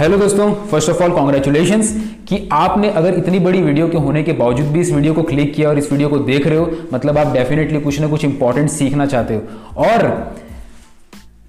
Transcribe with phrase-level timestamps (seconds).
[0.00, 1.82] Hello दोस्तों first of all congratulation
[2.28, 5.52] कि आपने अगर इतनी बड़ी वीडियो के होने के बावजूद भी इस वीडियो को क्लिक
[5.54, 8.70] किया और इस वीडियो को देख रहे हो मतलब आप डेफिनेटली कुछ ना कुछ इंपॉर्टेंट
[8.70, 10.06] सीखना चाहते हो। और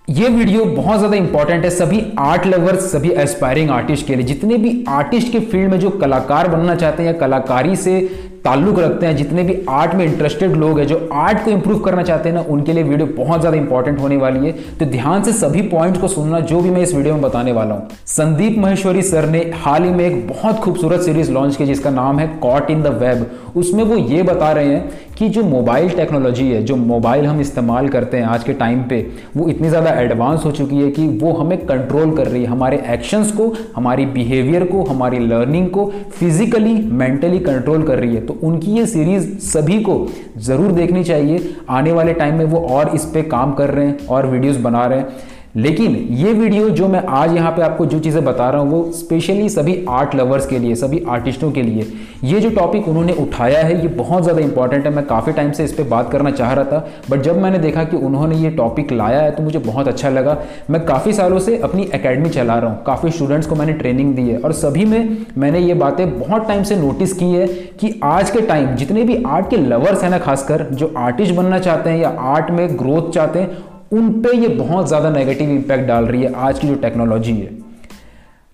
[0.10, 4.58] ये वीडियो बहुत ज़्यादा इंपॉर्टेंट है, सभी आर्ट लवर्स सभी एस्पायरिंग आर्टिस्ट के लिए। जितने
[4.58, 8.00] भी आर्टिस्ट के फ़ील्ड में जो कलाकार बनना चाहते हैं या कलाकारी से
[8.46, 12.04] ताल्लुक रखते हैं, जितने भी आर्ट में इंटरेस्टेड लोग हैं, जो आर्ट को इंप्रूव करना
[12.04, 15.34] चाहते हैं ना, उनके लिए वीडियो बहुत ज़्यादा इंपॉर्टेंट होने वाली है। तो ध्यान से
[15.34, 19.02] सभी पॉइंट को सुनना, जो भी मैं इस वीडियो में बताने वाला हूँ। संदीप महेश्वरी
[19.02, 22.72] सर ने हाल ही में एक बहुत खूबसूरत सीरीज़ लॉन्च की, जिसका नाम है कॉट
[22.72, 26.76] इन द वेब उसमें वो ये बता रहे हैं कि जो मोबाइल टेक्नोलॉजी है, जो
[26.76, 29.00] मोबाइल हम इस्तेमाल करते हैं आज के टाइम पे,
[29.38, 32.82] वो इतनी ज़्यादा एडवांस हो चुकी है कि वो हमें कंट्रोल कर रही है। हमारे
[32.90, 38.38] एक्शंस को, हमारी बिहेवियर को, हमारी लर्निंग को फिजिकली मेंटली कंट्रोल कर रही है। तो
[38.44, 40.06] उनकी ये सीरीज़ सभी को
[40.40, 44.08] ज़रूर देखनी चाहिए। आने वाले टाइम में वो और इस पर काम कर रहे हैं
[44.08, 45.08] और वीडियोज़ बना रहे हैं।
[45.56, 48.92] लेकिन ये वीडियो जो मैं आज यहाँ पे आपको जो चीज़ें बता रहा हूँ, वो
[48.94, 51.86] स्पेशली सभी आर्ट लवर्स के लिए, सभी आर्टिस्टों के लिए,
[52.24, 55.64] ये जो टॉपिक उन्होंने उठाया है, ये बहुत ज़्यादा इंपॉर्टेंट है। मैं काफ़ी टाइम से
[55.64, 58.92] इस पर बात करना चाह रहा था बट जब मैंने देखा कि उन्होंने ये टॉपिक
[58.92, 60.38] लाया है तो मुझे बहुत अच्छा लगा।
[60.70, 64.28] मैं काफ़ी सालों से अपनी अकेडमी चला रहा हूँ। काफ़ी स्टूडेंट्स को मैंने ट्रेनिंग दी
[64.30, 67.48] है, और सभी में मैंने ये बातें बहुत टाइम से नोटिस की है
[67.80, 71.60] कि आज के टाइम जितने भी आर्ट के लवर्स हैं ना, खासकर जो आर्टिस्ट बनना
[71.60, 75.88] चाहते हैं या आर्ट में ग्रोथ चाहते हैं उन पे ये बहुत ज़्यादा नेगेटिव इंपैक्ट
[75.88, 77.50] डाल रही है आज की जो टेक्नोलॉजी है।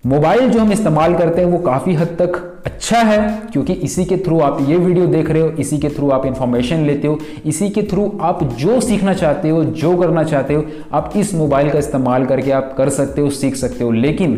[0.04, 2.36] मोबाइल जो हम इस्तेमाल करते हैं, वो काफ़ी हद तक
[2.66, 3.18] अच्छा है,
[3.52, 6.84] क्योंकि इसी के थ्रू आप ये वीडियो देख रहे हो, इसी के थ्रू आप इंफॉर्मेशन
[6.84, 11.12] लेते हो, इसी के थ्रू आप जो सीखना चाहते हो, जो करना चाहते हो, आप
[11.16, 14.36] इस मोबाइल का इस्तेमाल करके आप कर सकते हो, सीख सकते हो। लेकिन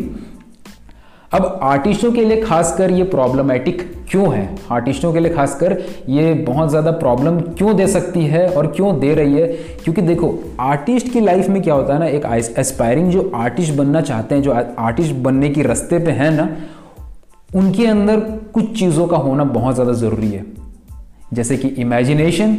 [1.33, 4.57] अब आर्टिस्टों के लिए खासकर ये प्रॉब्लमेटिक क्यों है?
[4.71, 5.77] आर्टिस्टों के लिए खासकर
[6.09, 9.47] ये बहुत ज़्यादा प्रॉब्लम क्यों दे सकती है और क्यों दे रही है?
[9.83, 12.25] क्योंकि देखो आर्टिस्ट की लाइफ में क्या होता है ना, एक
[12.57, 16.49] एस्पायरिंग जो आर्टिस्ट बनना चाहते हैं, जो आर्टिस्ट बनने की रस्ते पे हैं ना,
[17.55, 18.19] उनके अंदर
[18.53, 20.45] कुछ चीज़ों का होना बहुत ज़्यादा ज़रूरी है।
[21.33, 22.55] जैसे कि इमेजिनेशन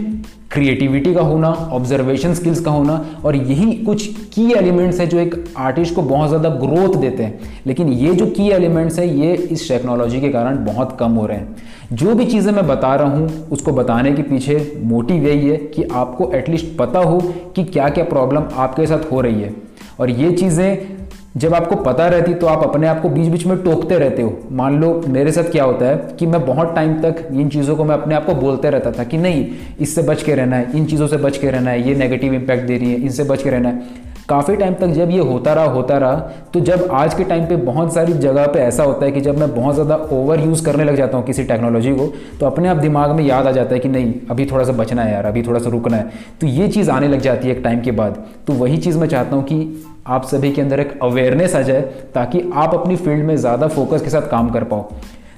[0.53, 5.35] क्रिएटिविटी का होना ऑब्जर्वेशन स्किल्स का होना, और यही कुछ की एलिमेंट्स हैं जो एक
[5.59, 9.69] आर्टिस्ट को बहुत ज़्यादा ग्रोथ देते हैं। लेकिन ये जो की एलिमेंट्स हैं, ये इस
[9.69, 11.57] टेक्नोलॉजी के कारण बहुत कम हो रहे हैं।
[11.93, 15.83] जो भी चीज़ें मैं बता रहा हूँ, उसको बताने के पीछे मोटिव यही है कि
[15.85, 17.21] आपको एटलीस्ट पता हो
[17.57, 19.55] कि क्या क्या प्रॉब्लम आपके साथ हो रही है।
[20.01, 21.02] और ये चीज़ें
[21.37, 24.37] जब आपको पता रहती तो आप अपने आप को बीच बीच में टोकते रहते हो।
[24.53, 27.85] मान लो मेरे साथ क्या होता है कि मैं बहुत टाइम तक इन चीज़ों को
[27.85, 29.47] मैं अपने आप को बोलते रहता था कि नहीं,
[29.81, 32.67] इससे बच के रहना है, इन चीज़ों से बच के रहना है, ये नेगेटिव इंपैक्ट
[32.67, 35.65] दे रही है, इनसे बच के रहना है। काफ़ी टाइम तक जब ये होता रहा
[35.67, 36.15] होता रहा
[36.55, 39.39] तो जब आज के टाइम पे बहुत सारी जगह पे ऐसा होता है कि जब
[39.39, 42.07] मैं बहुत ज़्यादा ओवर यूज़ करने लग जाता हूँ किसी टेक्नोलॉजी को
[42.41, 45.03] तो अपने आप दिमाग में याद आ जाता है कि नहीं, अभी थोड़ा सा बचना
[45.03, 47.63] है यार, अभी थोड़ा सा रुकना है। तो ये चीज़ आने लग जाती है एक
[47.65, 50.99] टाइम के बाद। तो वही चीज़ मैं चाहता हूँ कि आप सभी के अंदर एक
[51.03, 51.81] अवेयरनेस आ जाए,
[52.15, 54.91] ताकि आप अपनी फ़ील्ड में ज़्यादा फोकस के साथ काम कर पाओ।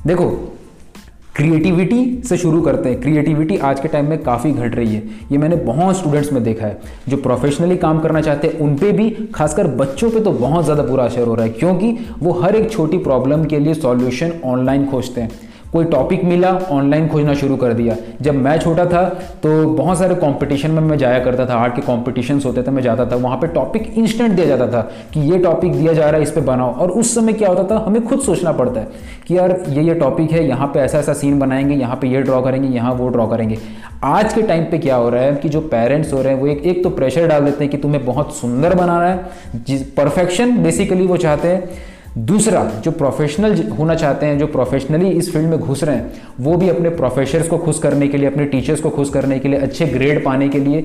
[0.07, 0.31] देखो
[1.35, 5.03] क्रिएटिविटी से शुरू करते हैं। क्रिएटिविटी आज के टाइम में काफ़ी घट रही है।
[5.33, 6.79] ये मैंने बहुत स्टूडेंट्स में देखा है,
[7.09, 10.83] जो प्रोफेशनली काम करना चाहते हैं उन पर भी, खासकर बच्चों पे तो बहुत ज़्यादा
[10.83, 14.87] बुरा असर हो रहा है, क्योंकि वो हर एक छोटी प्रॉब्लम के लिए सॉल्यूशन ऑनलाइन
[14.87, 15.31] खोजते हैं।
[15.75, 19.03] कोई टॉपिक मिला ऑनलाइन खोजना शुरू कर दिया। जब मैं छोटा था
[19.43, 22.83] तो बहुत सारे कंपटीशन में मैं जाया करता था। आर्ट के कॉम्पिटिशन होते थे, मैं
[22.83, 24.81] जाता था। वहाँ पे टॉपिक इंस्टेंट दिया जाता था
[25.15, 27.65] कि ये टॉपिक दिया जा रहा है, इस पर बनाओ। और उस समय क्या होता
[27.65, 28.89] था, हमें खुद सोचना पड़ता है
[29.27, 32.23] कि यार, ये ये टॉपिक है, यहाँ पर ऐसा ऐसा सीन बनाएँगे, यहाँ पर ये
[32.23, 33.59] ड्रॉ करेंगे, यहाँ वो ड्रॉ करेंगे।
[34.05, 36.47] आज के टाइम पे क्या हो रहा है कि जो पेरेंट्स हो रहे हैं, वो
[36.47, 41.07] एक एक तो प्रेशर डाल देते हैं कि तुम्हें बहुत सुंदर बनाना है। परफेक्शन बेसिकली
[41.07, 45.85] वो चाहते हैं दूसरा, जो प्रोफेशनल होना चाहते हैं, जो प्रोफेशनली इस फ़ील्ड में घुस
[45.85, 49.11] रहे हैं, वो भी अपने प्रोफेसर्स को खुश करने के लिए, अपने टीचर्स को खुश
[49.11, 50.81] करने के लिए, अच्छे ग्रेड पाने के लिए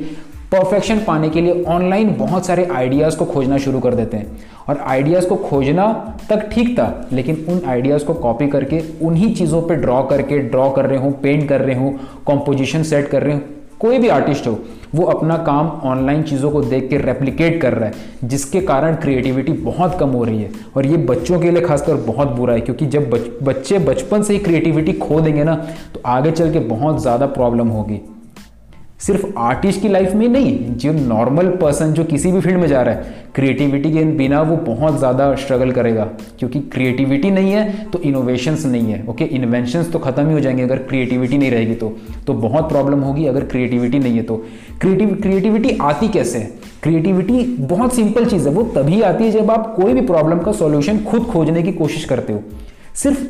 [0.51, 4.77] परफेक्शन पाने के लिए ऑनलाइन बहुत सारे आइडियाज़ को खोजना शुरू कर देते हैं। और
[4.77, 9.75] आइडियाज़ को खोजना तक ठीक था, लेकिन उन आइडियाज़ को कॉपी करके, उन्हीं चीज़ों पे
[9.75, 13.41] ड्रॉ करके ड्रॉ कर रहे हूँ पेंट कर रहे हूँ कॉम्पोजिशन सेट कर रहे हो
[13.79, 14.59] कोई भी आर्टिस्ट हो
[14.95, 19.51] वो अपना काम ऑनलाइन चीज़ों को देख के रेप्लीकेट कर रहा है जिसके कारण क्रिएटिविटी
[19.53, 22.85] बहुत कम हो रही है। और ये बच्चों के लिए खासकर बहुत बुरा है क्योंकि
[22.87, 25.55] जब बच, बच्चे बचपन से ही क्रिएटिविटी खो देंगे ना
[25.93, 28.01] तो आगे चल के बहुत ज़्यादा प्रॉब्लम होगी।
[28.99, 32.81] सिर्फ़ आर्टिस्ट की लाइफ में नहीं, जो नॉर्मल पर्सन जो किसी भी फ़ील्ड में जा
[32.81, 36.03] रहा है क्रिएटिविटी के बिना वो बहुत ज़्यादा स्ट्रगल करेगा,
[36.39, 40.63] क्योंकि क्रिएटिविटी नहीं है तो इनोवेशंस नहीं है ओके इन्वेंशंस तो ख़त्म ही हो जाएँगे
[40.63, 41.95] अगर क्रिएटिविटी नहीं रहेगी तो।
[42.27, 44.37] तो बहुत प्रॉब्लम होगी अगर क्रिएटिविटी नहीं है तो।
[44.81, 46.39] क्रिएटिव क्रिएटिविटी आती कैसे?
[46.39, 46.51] है
[46.83, 50.51] क्रिएटिविटी बहुत सिंपल चीज़ है, वो तभी आती है जब आप कोई भी प्रॉब्लम का
[50.53, 52.43] सॉल्यूशन खुद खोजने की कोशिश करते हो।
[52.95, 53.25] सिर्फ़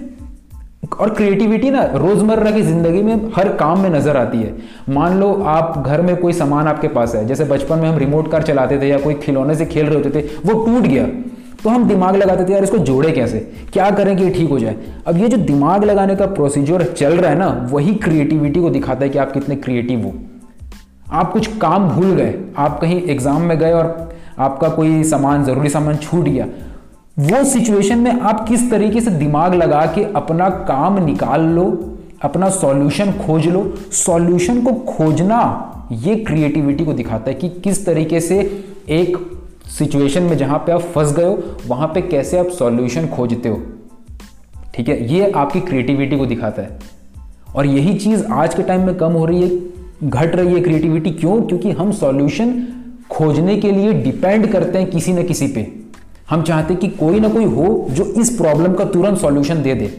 [0.91, 4.53] और क्रिएटिविटी ना रोज़मर्रा की ज़िंदगी में हर काम में नज़र आती है।
[4.89, 8.31] मान लो आप घर में कोई सामान आपके पास है, जैसे बचपन में हम रिमोट
[8.31, 11.05] कार चलाते थे या कोई खिलौने से खेल रहे होते थे, वो टूट गया।
[11.63, 13.39] तो हम दिमाग लगाते थे, यार, इसको जोड़े कैसे?
[13.73, 14.75] क्या करें कि ये ठीक हो जाए?
[15.07, 19.03] अब ये जो दिमाग लगाने का प्रोसीजर चल रहा है ना, वही क्रिएटिविटी को दिखाता
[19.03, 20.13] है कि आप कितने क्रिएटिव हो।
[21.11, 24.09] आप कुछ काम भूल गए, आप कहीं एग्ज़ाम में गए और
[24.39, 26.45] आपका कोई सामान, ज़रूरी सामान छूट गया।
[27.19, 32.49] वो सिचुएशन में आप किस तरीके से दिमाग लगा के अपना काम निकाल लो, अपना
[32.49, 38.63] सॉल्यूशन खोज लो। सॉल्यूशन को खोजना ये क्रिएटिविटी को दिखाता है कि किस तरीके से
[38.89, 39.17] एक
[39.65, 43.61] सिचुएशन में जहाँ पे आप फंस गए हो, वहाँ पे कैसे आप सॉल्यूशन खोजते हो।
[44.75, 45.13] ठीक है?
[45.13, 46.79] ये आपकी क्रिएटिविटी को दिखाता है।
[47.55, 49.61] और यही चीज़ आज के टाइम में कम हो रही है।
[50.09, 51.41] घट रही है क्रिएटिविटी क्यों?
[51.41, 52.67] क्योंकि हम सॉल्यूशन
[53.09, 55.78] खोजने के लिए डिपेंड करते हैं किसी न किसी पे।
[56.29, 59.91] हम चाहते कि कोई ना कोई हो जो इस प्रॉब्लम का तुरंत सॉल्यूशन दे दे।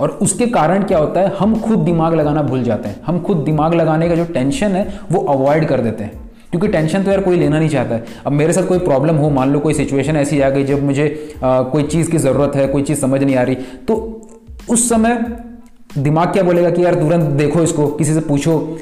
[0.00, 1.32] और उसके कारण क्या होता है?
[1.38, 5.00] हम खुद दिमाग लगाना भूल जाते हैं। हम खुद दिमाग लगाने का जो टेंशन है
[5.12, 6.12] वो अवॉइड कर देते हैं।
[6.50, 9.30] क्योंकि टेंशन तो यार कोई लेना नहीं चाहता है। अब मेरे साथ कोई प्रॉब्लम हो
[9.30, 12.66] मान लो कोई सिचुएशन ऐसी आ गई जब मुझे आ, कोई चीज़ की ज़रूरत है
[12.68, 13.54] कोई चीज़ समझ नहीं आ रही
[13.88, 13.94] तो
[14.70, 15.24] उस समय
[15.98, 18.78] दिमाग क्या बोलेगा कि यार तुरंत देखो इसको किसी से पूछो।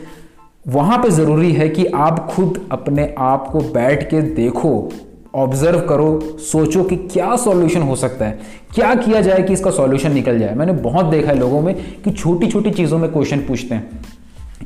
[0.68, 4.90] वहाँ पर ज़रूरी है कि आप खुद अपने आप को बैठ के देखो।
[5.36, 8.38] ऑब्ज़र्व करो, सोचो कि क्या सॉल्यूशन हो सकता है।
[8.74, 10.54] क्या किया जाए कि इसका सॉल्यूशन निकल जाए?
[10.54, 11.74] मैंने बहुत देखा है लोगों में
[12.04, 14.00] कि छोटी छोटी चीज़ों में क्वेश्चन पूछते हैं।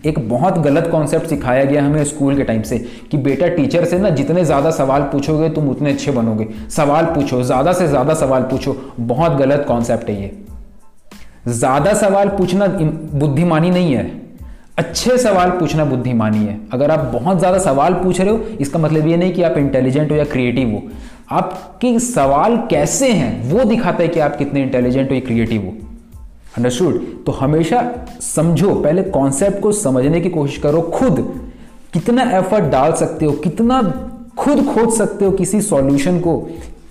[0.06, 2.78] एक बहुत गलत कॉन्सेप्ट सिखाया गया हमें स्कूल के टाइम से
[3.11, 7.43] कि बेटा, टीचर से ना जितने ज़्यादा सवाल पूछोगे, तुम उतने अच्छे बनोगे। सवाल पूछो,
[7.43, 10.32] ज़्यादा से ज़्यादा सवाल पूछो, बहुत गलत कॉन्सेप्ट है ये।
[11.49, 14.19] ज़्यादा सवाल पूछना बुद्धिमानी नहीं है।
[14.80, 19.06] अच्छे सवाल पूछना बुद्धिमानी है। अगर आप बहुत ज़्यादा सवाल पूछ रहे हो, इसका मतलब
[19.06, 20.82] ये नहीं कि आप इंटेलिजेंट हो या क्रिएटिव हो।
[21.30, 25.72] आपके सवाल कैसे हैं, वो दिखाता है कि आप कितने इंटेलिजेंट हो या क्रिएटिव हो।
[26.56, 27.82] अंडरस्टूड तो हमेशा
[28.20, 31.20] समझो, पहले कॉन्सेप्ट को समझने की कोशिश करो खुद।
[31.92, 33.82] कितना एफर्ट डाल सकते हो, कितना
[34.38, 36.36] खुद खोज सकते हो किसी सॉल्यूशन को।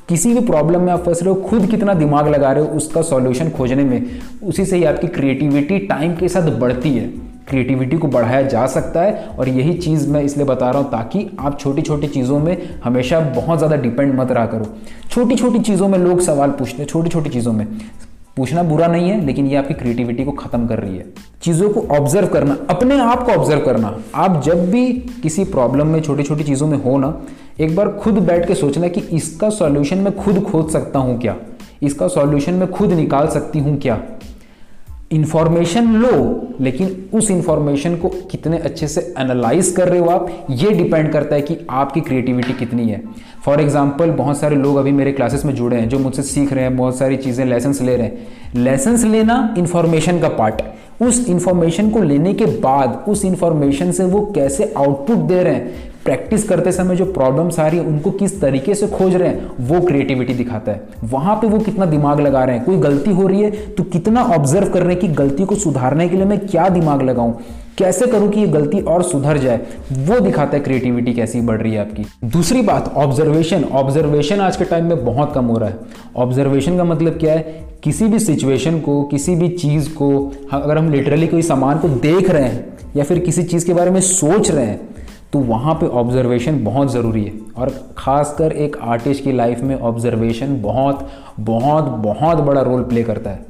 [0.09, 3.01] किसी भी प्रॉब्लम में आप फंस रहे हो, खुद कितना दिमाग लगा रहे हो, उसका
[3.01, 8.07] सॉल्यूशन खोजने में। उसी से ही आपकी क्रिएटिविटी टाइम के साथ बढ़ती है। क्रिएटिविटी को
[8.07, 11.81] बढ़ाया जा सकता है और यही चीज़ मैं इसलिए बता रहा हूँ ताकि आप छोटी
[11.81, 14.75] छोटी चीज़ों में हमेशा बहुत ज़्यादा डिपेंड मत रहा करो।
[15.10, 17.66] छोटी छोटी चीज़ों में लोग सवाल पूछते हैं छोटी छोटी चीज़ों में।
[18.38, 21.06] पूछना बुरा नहीं है, लेकिन ये आपकी क्रिएटिविटी को खत्म कर रही है।
[21.42, 24.86] चीज़ों को ऑब्ज़र्व करना, अपने आप को ऑब्ज़र्व करना। आप जब भी
[25.24, 27.13] किसी प्रॉब्लम में छोटी छोटी चीज़ों में हो ना,
[27.60, 31.36] एक बार खुद बैठ के सोचना कि इसका सॉल्यूशन मैं खुद खोज सकता हूँ क्या?
[31.84, 34.01] इसका सॉल्यूशन मैं खुद निकाल सकती हूँ क्या?
[35.12, 36.10] इंफॉर्मेशन लो,
[36.62, 41.36] लेकिन उस इंफॉर्मेशन को कितने अच्छे से एनालाइज कर रहे हो आप, ये डिपेंड करता
[41.36, 43.02] है कि आपकी क्रिएटिविटी कितनी है।
[43.46, 46.64] फॉर एग्ज़ाम्पल बहुत सारे लोग अभी मेरे क्लासेस में जुड़े हैं, जो मुझसे सीख रहे
[46.64, 50.62] हैं, बहुत सारी चीज़ें लेसन्स ले रहे हैं। लेसन्स लेना इंफॉर्मेशन का पार्ट
[51.02, 55.88] उस इंफॉर्मेशन को लेने के बाद, उस इंफॉर्मेशन से वो कैसे आउटपुट दे रहे हैं
[56.06, 59.50] प्रैक्टिस करते समय जो प्रॉब्लम्स आ रही है, उनको किस तरीके से खोज रहे हैं,
[59.60, 63.28] वो क्रिएटिविटी दिखाता है। वहाँ पे वो कितना दिमाग लगा रहे हैं, कोई गलती हो
[63.28, 66.40] रही है तो कितना ऑब्ज़र्व कर रहे हैं कि गलती को सुधारने के लिए मैं
[66.40, 67.40] क्या दिमाग लगाऊँ?
[67.78, 69.60] कैसे करूँ कि ये गलती और सुधर जाए?
[69.92, 74.66] वो दिखाता है क्रिएटिविटी कैसी बढ़ रही है आपकी। दूसरी बात ऑब्जर्वेशन ऑब्जर्वेशन आज के
[74.66, 75.75] टाइम में बहुत कम हो रहा है।
[76.16, 77.68] ऑब्जर्वेशन का मतलब क्या है?
[77.84, 80.10] किसी भी सिचुएशन को, किसी भी चीज़ को,
[80.51, 82.65] अगर हम लिटरली कोई सामान को देख रहे हैं,
[82.96, 84.79] या फिर किसी चीज़ के बारे में सोच रहे हैं
[85.33, 90.62] तो वहाँ पे ऑब्जर्वेशन बहुत ज़रूरी है। और ख़ासकर एक आर्टिस्ट की लाइफ में ऑब्जर्वेशन
[90.62, 91.07] बहुत
[91.39, 93.45] बहुत बहुत बड़ा रोल प्ले करता है।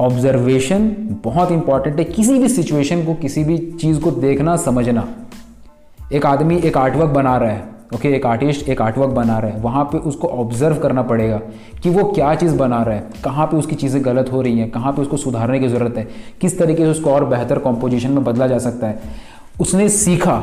[0.00, 0.88] ऑब्जर्वेशन
[1.24, 5.08] बहुत इंपॉर्टेंट है किसी भी सिचुएशन को, किसी भी चीज़ को देखना, समझना।
[6.12, 9.60] एक आदमी एक आर्टवर्क बना रहा है ओके एक आर्टिस्ट एक आर्टवर्क बना रहा है,
[9.60, 11.36] वहाँ पे उसको ऑब्ज़र्व करना पड़ेगा
[11.82, 14.70] कि वो क्या चीज़ बना रहा है, कहाँ पे उसकी चीज़ें गलत हो रही हैं,
[14.70, 16.06] कहाँ पे उसको सुधारने की ज़रूरत है,
[16.40, 19.00] किस तरीके से उसको और बेहतर कॉम्पोजिशन में बदला जा सकता है।
[19.60, 20.36] उसने सीखा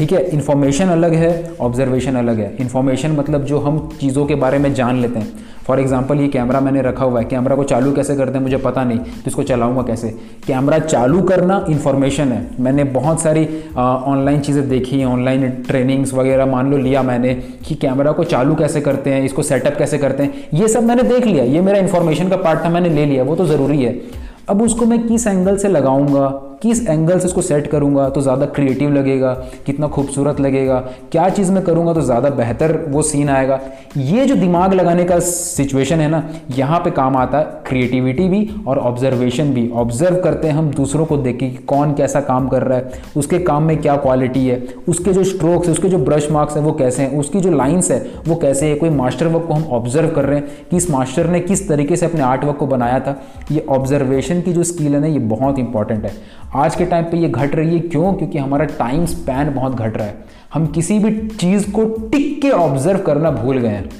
[0.00, 0.20] ठीक है?
[0.30, 1.30] इन्फॉर्मेशन अलग है
[1.60, 5.80] ऑब्जर्वेशन अलग है। इन्फॉर्मेशन मतलब जो हम चीज़ों के बारे में जान लेते हैं। फॉर
[5.80, 8.84] एग्ज़ाम्पल ये कैमरा मैंने रखा हुआ है। कैमरा को चालू कैसे करते हैं मुझे पता
[8.84, 10.08] नहीं तो इसको चलाऊँगा कैसे?
[10.46, 16.70] कैमरा चालू करना इन्फॉर्मेशन है। मैंने बहुत सारी ऑनलाइन चीज़ें देखी ऑनलाइन ट्रेनिंग्स वगैरह मान
[16.70, 17.34] लो लिया मैंने
[17.66, 21.02] कि कैमरा को चालू कैसे करते हैं, इसको सेटअप कैसे करते हैं। ये सब मैंने
[21.04, 24.00] देख लिया। ये मेरा इन्फॉर्मेशन का पार्ट था, मैंने ले लिया। वो तो ज़रूरी है।
[24.48, 26.28] अब उसको मैं किस एंगल से लगाऊँगा?
[26.62, 29.32] किस एंगल से उसको सेट करूँगा तो ज़्यादा क्रिएटिव लगेगा,
[29.66, 30.78] कितना खूबसूरत लगेगा,
[31.12, 33.60] क्या चीज़ मैं करूँगा तो ज़्यादा बेहतर वो सीन आएगा।
[33.96, 38.48] ये जो दिमाग लगाने का सिचुएशन है ना, यहाँ पे काम आता है क्रिएटिविटी भी
[38.66, 42.62] और ऑब्जर्वेशन भी। ऑब्ज़र्व करते हैं हम दूसरों को देख कि कौन कैसा काम कर
[42.62, 46.30] रहा है, उसके काम में क्या क्वालिटी है, उसके जो स्ट्रोक्स है, उसके जो ब्रश
[46.30, 49.46] मार्क्स है वो कैसे हैं, उसकी जो लाइन्स है वो कैसे है। कोई मास्टर वर्क
[49.48, 52.44] को हम ऑब्ज़र्व कर रहे हैं कि इस मास्टर ने किस तरीके से अपने आर्ट
[52.44, 53.16] वर्क को बनाया था।
[53.52, 56.12] ये ऑब्जर्वेशन की जो स्किल है ना, ये बहुत इंपॉर्टेंट है।
[56.54, 58.12] आज के टाइम पे ये घट रही है क्यों?
[58.12, 62.50] क्योंकि हमारा टाइम स्पैन बहुत घट रहा है। हम किसी भी चीज़ को टिक के
[62.50, 63.90] ऑब्ज़र्व करना भूल गए हैं।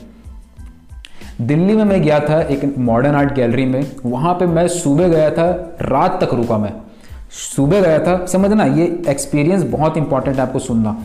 [1.40, 5.30] दिल्ली में मैं गया था एक मॉडर्न आर्ट गैलरी में। वहाँ पे मैं सुबह गया
[5.30, 6.72] था, रात तक रुका मैं।
[7.30, 11.02] सुबह गया था, समझना, ये एक्सपीरियंस बहुत इंपॉर्टेंट है आपको सुनना।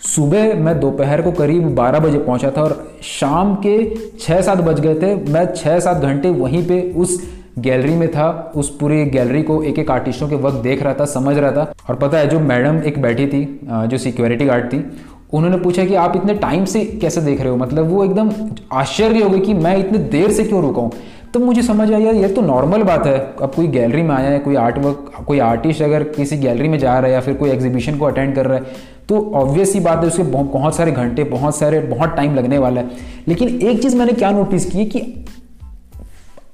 [0.00, 4.80] सुबह मैं दोपहर को करीब 12 बजे पहुँचा था और शाम के छः सात बज
[4.80, 9.42] गए थे। मैं छः सात घंटे वहीं पे उस गैलरी में था, उस पूरी गैलरी
[9.42, 12.28] को एक एक आर्टिस्टों के वक्त देख रहा था, समझ रहा था। और पता है,
[12.28, 14.84] जो मैडम एक बैठी थी जो सिक्योरिटी गार्ड थी,
[15.32, 17.56] उन्होंने पूछा कि आप इतने टाइम से कैसे देख रहे हो?
[17.56, 18.30] मतलब वो एकदम
[18.72, 20.92] आश्चर्य हो गई कि मैं इतने देर से क्यों रुका हूँ?
[21.34, 24.38] तो मुझे समझ आया ये तो नॉर्मल बात है। अब कोई गैलरी में आया है,
[24.38, 27.50] कोई आर्ट वर्क कोई आर्टिस्ट अगर किसी गैलरी में जा रहा है या फिर कोई
[27.50, 31.24] एग्जीबिशन को अटेंड कर रहा है तो ऑब्वियस ही बात है, उसके बहुत सारे घंटे,
[31.24, 32.90] बहुत सारे, बहुत टाइम लगने वाला है।
[33.28, 35.00] लेकिन एक चीज़ मैंने क्या नोटिस की कि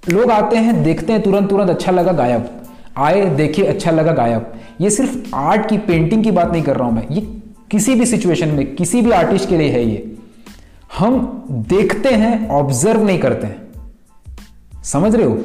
[0.09, 2.63] लोग आते हैं, देखते हैं तुरंत तुरंत अच्छा लगा गायब।
[2.97, 6.89] आए, देखे अच्छा लगा गायब। ये सिर्फ़ आर्ट की पेंटिंग की बात नहीं कर रहा
[6.89, 7.21] हूँ मैं। ये
[7.71, 10.17] किसी भी सिचुएशन में, किसी भी आर्टिस्ट के लिए है ये।
[10.99, 13.69] हम देखते हैं ऑब्ज़र्व नहीं करते हैं।
[14.85, 15.39] समझ रहे हो?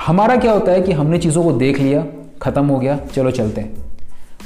[0.00, 2.06] हमारा क्या होता है कि हमने चीज़ों को देख लिया,
[2.42, 3.85] ख़त्म हो गया, चलो चलते हैं।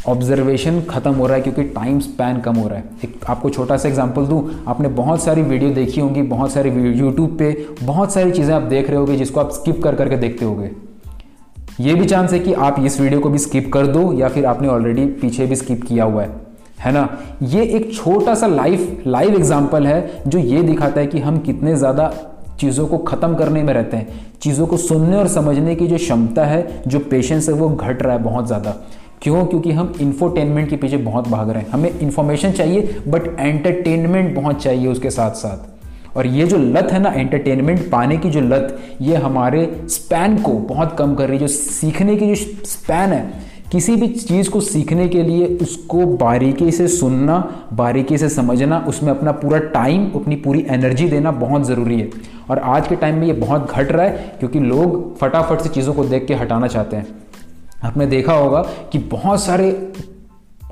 [0.09, 3.77] ऑब्जर्वेशन ख़त्म हो रहा है क्योंकि टाइम स्पैन कम हो रहा है। एक, आपको छोटा
[3.77, 8.31] सा एग्जांपल दूँ, आपने बहुत सारी वीडियो देखी होंगी, बहुत सारी यूट्यूब पे बहुत सारी
[8.31, 10.71] चीज़ें आप देख रहे होगे जिसको आप स्किप कर, करके देखते होगे।
[11.81, 14.47] ये भी चांस है कि आप इस वीडियो को भी स्किप कर दो या फिर
[14.47, 16.31] आपने ऑलरेडी पीछे भी स्किप किया हुआ है।
[16.81, 17.09] है ना?
[17.43, 21.77] ये एक छोटा सा लाइव लाइव एग्ज़ाम्पल है जो ये दिखाता है कि हम कितने
[21.77, 22.13] ज़्यादा
[22.61, 26.45] चीज़ों को ख़त्म करने में रहते हैं। चीज़ों को सुनने और समझने की जो क्षमता
[26.45, 28.75] है, जो पेशेंस है, वो घट रहा है बहुत ज़्यादा।
[29.23, 29.45] क्यों?
[29.47, 34.63] क्योंकि हम इन्फोटेनमेंट के पीछे बहुत भाग रहे हैं। हमें इन्फॉर्मेशन चाहिए बट एंटरटेनमेंट बहुत
[34.63, 38.79] चाहिए उसके साथ साथ और ये जो लत है ना एंटरटेनमेंट पाने की जो लत,
[39.01, 42.35] ये हमारे स्पैन को बहुत कम कर रही है। जो सीखने की जो
[42.65, 48.29] स्पैन है, किसी भी चीज़ को सीखने के लिए उसको बारीकी से सुनना, बारीकी से
[48.29, 52.11] समझना, उसमें अपना पूरा टाइम अपनी पूरी एनर्जी देना बहुत ज़रूरी है।
[52.51, 55.95] और आज के टाइम में ये बहुत घट रहा है, क्योंकि लोग फटाफट से चीज़ों
[55.95, 57.07] को देख के हटाना चाहते हैं।
[57.85, 59.71] आपने देखा होगा कि बहुत सारे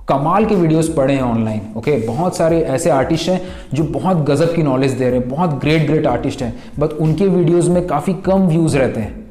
[0.08, 3.40] कमाल के वीडियोस पड़े हैं ऑनलाइन ओके बहुत सारे ऐसे आर्टिस्ट हैं
[3.74, 7.26] जो बहुत गज़ब की नॉलेज दे रहे हैं, बहुत ग्रेट ग्रेट आर्टिस्ट हैं बट उनके
[7.26, 9.26] वीडियोस में काफ़ी कम व्यूज़ रहते हैं।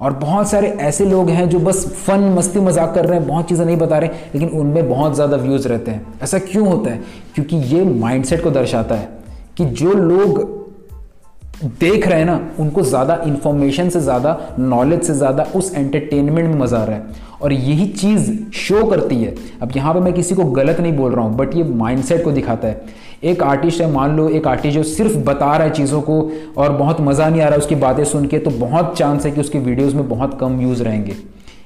[0.00, 3.48] और बहुत सारे ऐसे लोग हैं जो बस फन मस्ती मज़ाक कर रहे हैं, बहुत
[3.48, 7.00] चीज़ें नहीं बता रहे, लेकिन उनमें बहुत ज़्यादा व्यूज़ रहते हैं। ऐसा क्यों होता है?
[7.34, 9.08] क्योंकि ये माइंडसेट को दर्शाता है
[9.56, 10.61] कि जो लोग
[11.62, 16.58] देख रहे हैं ना, उनको ज़्यादा इन्फॉर्मेशन से ज़्यादा नॉलेज से ज़्यादा उस एंटरटेनमेंट में
[16.60, 20.34] मज़ा आ रहा है। और यही चीज़ शो करती है। अब यहाँ पे मैं किसी
[20.34, 23.90] को गलत नहीं बोल रहा हूँ बट ये माइंडसेट को दिखाता है। एक आर्टिस्ट है,
[23.92, 26.20] मान लो, एक आर्टिस्ट जो सिर्फ़ बता रहा है चीज़ों को
[26.56, 29.40] और बहुत मज़ा नहीं आ रहा उसकी बातें सुन के तो बहुत चांस है कि
[29.40, 31.16] उसकी वीडियोज़ में बहुत कम व्यूज़ रहेंगे।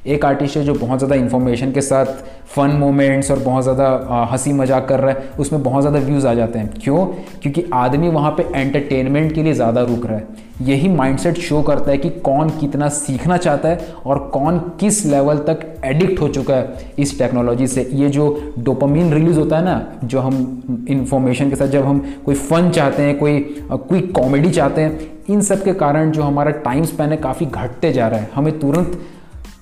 [0.06, 2.06] एक आर्टिस्ट है जो बहुत ज़्यादा इन्फॉर्मेशन के साथ
[2.46, 6.34] फन मोमेंट्स और बहुत ज़्यादा हँसी मज़ाक कर रहा है, उसमें बहुत ज़्यादा व्यूज़ आ
[6.34, 7.04] जाते हैं। क्यों?
[7.42, 11.90] क्योंकि आदमी वहाँ पे एंटरटेनमेंट के लिए ज़्यादा रुक रहा है। यही माइंडसेट शो करता
[11.90, 16.54] है कि कौन कितना सीखना चाहता है और कौन किस लेवल तक एडिक्ट हो चुका
[16.54, 21.56] है इस टेक्नोलॉजी से। ये जो डोपामीन रिलीज़ होता है ना, जो हम इंफॉर्मेशन के
[21.56, 24.98] साथ, जब हम कोई फन चाहते हैं, कोई कोई कॉमेडी चाहते हैं,
[25.30, 28.58] इन सब के कारण जो हमारा टाइम स्पेन है काफ़ी घटते जा रहा है। हमें
[28.58, 28.98] तुरंत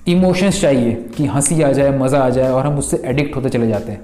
[0.07, 3.69] इमोशंस चाहिए कि हँसी आ जाए, मज़ा आ जाए और हम उससे एडिक्ट होते चले
[3.69, 4.01] जाते हैं।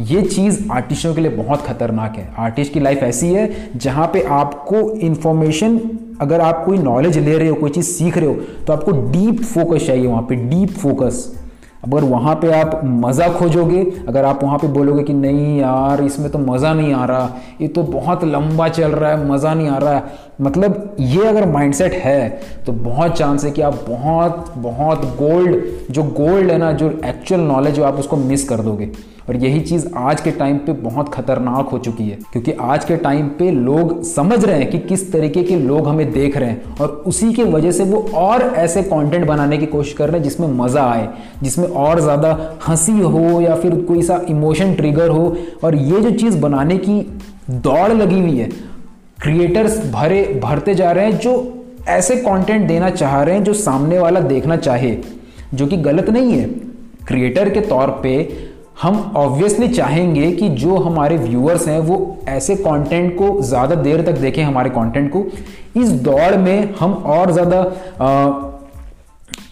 [0.00, 4.22] ये चीज़ आर्टिस्टों के लिए बहुत खतरनाक है। आर्टिस्ट की लाइफ ऐसी है जहाँ पे
[4.22, 5.78] आपको इन्फॉर्मेशन
[6.20, 8.34] अगर आप कोई नॉलेज ले रहे हो, कोई चीज़ सीख रहे हो
[8.66, 11.43] तो आपको डीप फोकस चाहिए वहाँ पे डीप फोकस
[11.84, 16.30] अगर वहाँ पे आप मज़ा खोजोगे, अगर आप वहाँ पे बोलोगे कि नहीं यार, इसमें
[16.30, 19.78] तो मज़ा नहीं आ रहा, ये तो बहुत लंबा चल रहा है, मज़ा नहीं आ
[19.78, 20.02] रहा है।
[20.40, 22.28] मतलब ये अगर माइंडसेट है
[22.66, 27.40] तो बहुत चांस है कि आप बहुत बहुत गोल्ड जो गोल्ड है ना, जो एक्चुअल
[27.42, 28.90] नॉलेज है, आप उसको मिस कर दोगे।
[29.28, 32.96] और यही चीज़ आज के टाइम पे बहुत खतरनाक हो चुकी है, क्योंकि आज के
[32.96, 36.76] टाइम पे लोग समझ रहे हैं कि किस तरीके के लोग हमें देख रहे हैं
[36.76, 40.24] और उसी के वजह से वो और ऐसे कंटेंट बनाने की कोशिश कर रहे हैं
[40.24, 41.08] जिसमें मज़ा आए,
[41.42, 46.10] जिसमें और ज़्यादा हँसी हो या फिर कोई सा इमोशन ट्रिगर हो। और ये जो
[46.12, 47.00] चीज़ बनाने की
[47.50, 48.48] दौड़ लगी हुई है
[49.22, 53.98] क्रिएटर्स भरे, भरते जा रहे हैं जो ऐसे कंटेंट देना चाह रहे हैं जो सामने
[53.98, 54.96] वाला देखना चाहे,
[55.54, 56.48] जो कि गलत नहीं है।
[57.06, 58.22] क्रिएटर के तौर पे
[58.84, 64.18] हम ऑब्वियसली चाहेंगे कि जो हमारे व्यूअर्स हैं, वो ऐसे कंटेंट को ज़्यादा देर तक
[64.20, 65.24] देखें हमारे कंटेंट को।
[65.76, 67.60] इस दौड़ में हम और ज़्यादा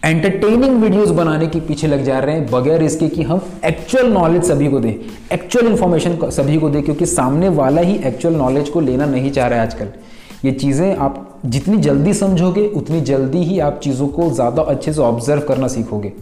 [0.05, 4.43] एंटरटेनिंग वीडियोस बनाने के पीछे लग जा रहे हैं, बगैर इसके कि हम एक्चुअल नॉलेज
[4.43, 4.93] सभी को दें
[5.33, 9.47] एक्चुअल इंफॉर्मेशन सभी को दें, क्योंकि सामने वाला ही एक्चुअल नॉलेज को लेना नहीं चाह
[9.47, 9.87] रहा है आजकल।
[10.45, 15.01] ये चीज़ें आप जितनी जल्दी समझोगे, उतनी जल्दी ही आप चीज़ों को ज़्यादा अच्छे से
[15.01, 16.13] ऑब्ज़र्व करना सीखोगे।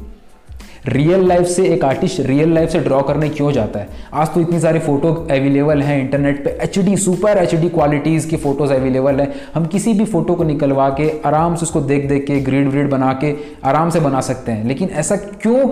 [0.88, 3.88] रियल लाइफ से एक आर्टिस्ट रियल लाइफ से ड्रॉ करने क्यों जाता है?
[4.14, 8.74] आज तो इतनी सारी फ़ोटो अवेलेबल हैं इंटरनेट पे। एचडी सुपर एचडी क्वालिटीज़ की फ़ोटोज़
[8.74, 12.40] अवेलेबल है। हम किसी भी फ़ोटो को निकलवा के आराम से उसको देख देख के
[12.40, 15.70] ग्रीड व्रीड बना के आराम से बना सकते हैं। लेकिन ऐसा क्यों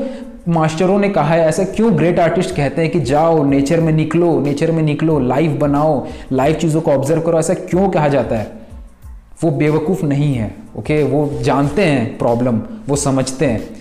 [0.54, 1.48] मास्टरों ने कहा है?
[1.48, 5.58] ऐसा क्यों ग्रेट आर्टिस्ट कहते हैं कि जाओ नेचर में निकलो नेचर में निकलो लाइव
[5.58, 7.40] बनाओ लाइव चीज़ों को ऑब्ज़र्व करो?
[7.40, 8.52] ऐसा क्यों कहा जाता है?
[9.44, 13.79] वो बेवकूफ़ नहीं है ओके वो जानते हैं प्रॉब्लम वो समझते हैं।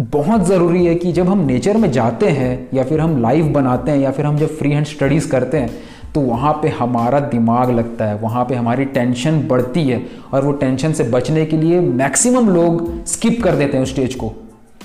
[0.00, 3.90] बहुत ज़रूरी है कि जब हम नेचर में जाते हैं या फिर हम लाइव बनाते
[3.90, 5.70] हैं या फिर हम जब फ्री हैंड स्टडीज़ करते हैं
[6.14, 10.52] तो वहाँ पे हमारा दिमाग लगता है, वहाँ पे हमारी टेंशन बढ़ती है और वो
[10.52, 14.32] टेंशन से बचने के लिए मैक्सिमम लोग स्किप कर देते हैं उस स्टेज को।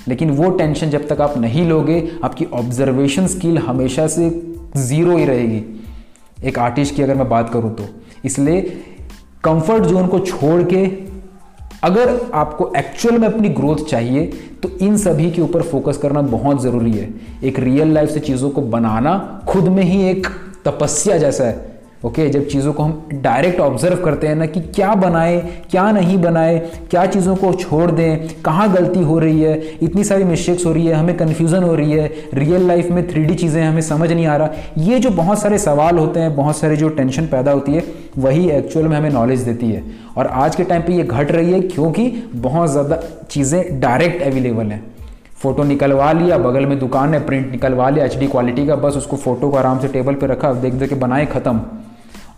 [0.08, 4.30] लेकिन वो टेंशन जब तक आप नहीं लोगे, आपकी ऑब्जर्वेशन स्किल हमेशा से
[4.76, 5.62] ज़ीरो ही रहेगी।
[6.44, 7.88] एक आर्टिस्ट की अगर मैं बात करूँ तो
[8.24, 8.60] इसलिए
[9.44, 10.86] कंफर्ट जोन को छोड़ के
[11.84, 14.26] अगर आपको एक्चुअल में अपनी ग्रोथ चाहिए
[14.62, 17.08] तो इन सभी के ऊपर फोकस करना बहुत ज़रूरी है।
[17.44, 20.26] एक रियल लाइफ से चीज़ों को बनाना खुद में ही एक
[20.64, 21.71] तपस्या जैसा है।
[22.04, 25.36] ओके जब चीज़ों को हम डायरेक्ट ऑब्ज़र्व करते हैं ना कि क्या बनाए,
[25.70, 26.58] क्या नहीं बनाए,
[26.90, 30.86] क्या चीज़ों को छोड़ दें, कहाँ गलती हो रही है, इतनी सारी मिस्टेक्स हो रही
[30.86, 34.36] है, हमें कन्फ्यूज़न हो रही है रियल लाइफ में थ्री चीज़ें हमें समझ नहीं आ
[34.36, 37.84] रहा। ये जो बहुत सारे सवाल होते हैं, बहुत सारे जो टेंशन पैदा होती है,
[38.18, 39.82] वही एक्चुअल में हमें नॉलेज देती है।
[40.16, 42.98] और आज के टाइम पर ये घट रही है क्योंकि बहुत ज़्यादा
[43.30, 44.82] चीज़ें डायरेक्ट अवेलेबल हैं।
[45.36, 49.16] फ़ोटो निकलवा लिया, बगल में दुकान है प्रिंट निकलवा लिया एच क्वालिटी का, बस उसको
[49.16, 51.60] फ़ोटो को आराम से टेबल पे रखा देख देख के बनाए, ख़त्म।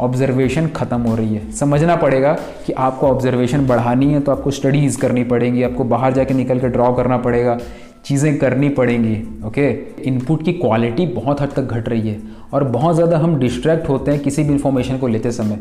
[0.01, 2.33] ऑब्जर्वेशन ख़त्म हो रही है। समझना पड़ेगा
[2.67, 6.69] कि आपको ऑब्जर्वेशन बढ़ानी है तो आपको स्टडीज़ करनी पड़ेंगी, आपको बाहर जाके निकल के
[6.69, 7.59] ड्रॉ करना पड़ेगा,
[8.05, 9.69] चीज़ें करनी पड़ेंगी ओके
[10.03, 12.21] इनपुट की क्वालिटी बहुत हद तक घट रही है
[12.53, 15.59] और बहुत ज़्यादा हम डिस्ट्रैक्ट होते हैं किसी भी इंफॉर्मेशन को लेते समय।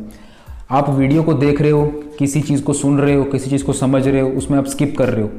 [0.72, 1.86] आप वीडियो को देख रहे हो,
[2.20, 4.98] किसी चीज़ को सुन रहे हो, किसी चीज़ को समझ रहे हो, उसमें आप स्किप
[4.98, 5.30] कर रहे हो।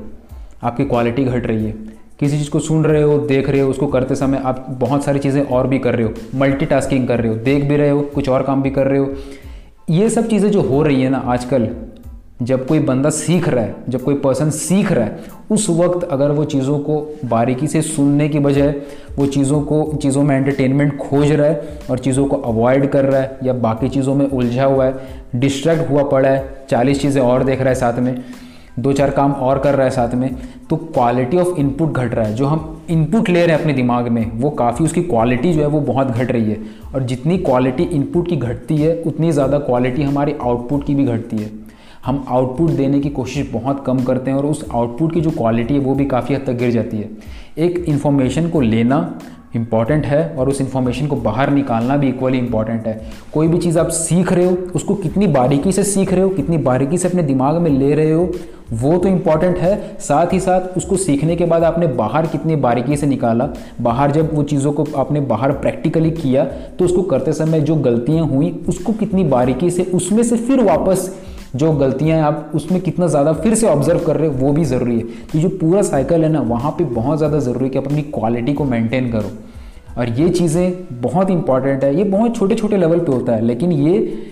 [0.63, 1.75] आपकी क्वालिटी घट रही है।
[2.25, 5.19] किसी चीज़ को सुन रहे हो, देख रहे हो, उसको करते समय आप बहुत सारी
[5.19, 8.29] चीज़ें और भी कर रहे हो मल्टीटास्किंग कर रहे हो, देख भी रहे हो, कुछ
[8.29, 9.13] और काम भी कर रहे हो।
[9.91, 11.69] ये सब चीज़ें जो हो रही है ना आजकल,
[12.43, 15.19] जब कोई बंदा सीख रहा है, जब कोई पर्सन सीख रहा है,
[15.51, 18.75] उस वक्त अगर वो चीज़ों को बारीकी से सुनने की बजाय,
[19.19, 23.21] वो चीज़ों को, चीज़ों में एंटरटेनमेंट खोज रहा है और चीज़ों को अवॉइड कर रहा
[23.21, 27.45] है या बाकी चीज़ों में उलझा हुआ है डिस्ट्रैक्ट हुआ पड़ा है, चालीस चीज़ें और
[27.45, 28.15] देख रहा है साथ में
[28.79, 30.35] दो चार काम और कर रहा है साथ में
[30.71, 34.09] तो क्वालिटी ऑफ़ इनपुट घट रहा है। जो हम इनपुट ले रहे हैं अपने दिमाग
[34.09, 36.59] में, वो काफ़ी उसकी क्वालिटी जो है वो बहुत घट रही है।
[36.95, 41.37] और जितनी क्वालिटी इनपुट की घटती है, उतनी ज़्यादा क्वालिटी हमारी आउटपुट की भी घटती
[41.37, 41.51] है।
[42.05, 45.75] हम आउटपुट देने की कोशिश बहुत कम करते हैं और उस आउटपुट की जो क्वालिटी
[45.75, 47.11] है, वो भी काफ़ी हद तक गिर जाती है।
[47.59, 48.99] एक इन्फॉर्मेशन को लेना
[49.55, 53.01] इंपॉर्टेंट है और उस इन्फॉर्मेशन को बाहर निकालना भी इक्वली इंपॉर्टेंट है।
[53.35, 56.59] कोई भी चीज़ आप सीख रहे हो, उसको कितनी बारीकी से सीख रहे हो, कितनी
[56.59, 58.31] बारीकी से अपने दिमाग में ले रहे हो,
[58.73, 62.97] वो तो इंपॉर्टेंट है। साथ ही साथ उसको सीखने के बाद आपने बाहर कितनी बारीकी
[62.97, 63.49] से निकाला,
[63.81, 66.45] बाहर जब वो चीज़ों को आपने बाहर प्रैक्टिकली किया
[66.79, 71.15] तो उसको करते समय जो गलतियाँ हुई, उसको कितनी बारीकी से, उसमें से फिर वापस
[71.57, 74.97] जो गलतियाँ आप उसमें कितना ज़्यादा फिर से ऑब्ज़र्व कर रहे हो, वो भी ज़रूरी
[74.97, 77.87] है। तो जो पूरा साइकिल है ना, वहाँ पर बहुत ज़्यादा ज़रूरी है कि आप
[77.87, 79.31] अपनी क्वालिटी को मेंटेन करो।
[79.99, 83.73] और ये चीज़ें बहुत इंपॉर्टेंट है। ये बहुत छोटे छोटे लेवल पे होता है, लेकिन
[83.73, 84.23] ये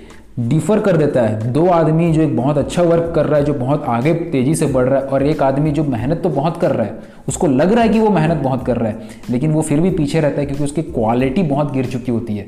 [0.40, 3.54] डिफ़र कर देता है। दो आदमी जो एक बहुत अच्छा वर्क कर रहा है, जो
[3.54, 6.70] बहुत आगे तेज़ी से बढ़ रहा है, और एक आदमी जो मेहनत तो बहुत कर
[6.70, 9.62] रहा है, उसको लग रहा है कि वो मेहनत बहुत कर रहा है, लेकिन वो
[9.62, 12.46] फिर भी पीछे रहता है क्योंकि उसकी क्वालिटी बहुत गिर चुकी होती है।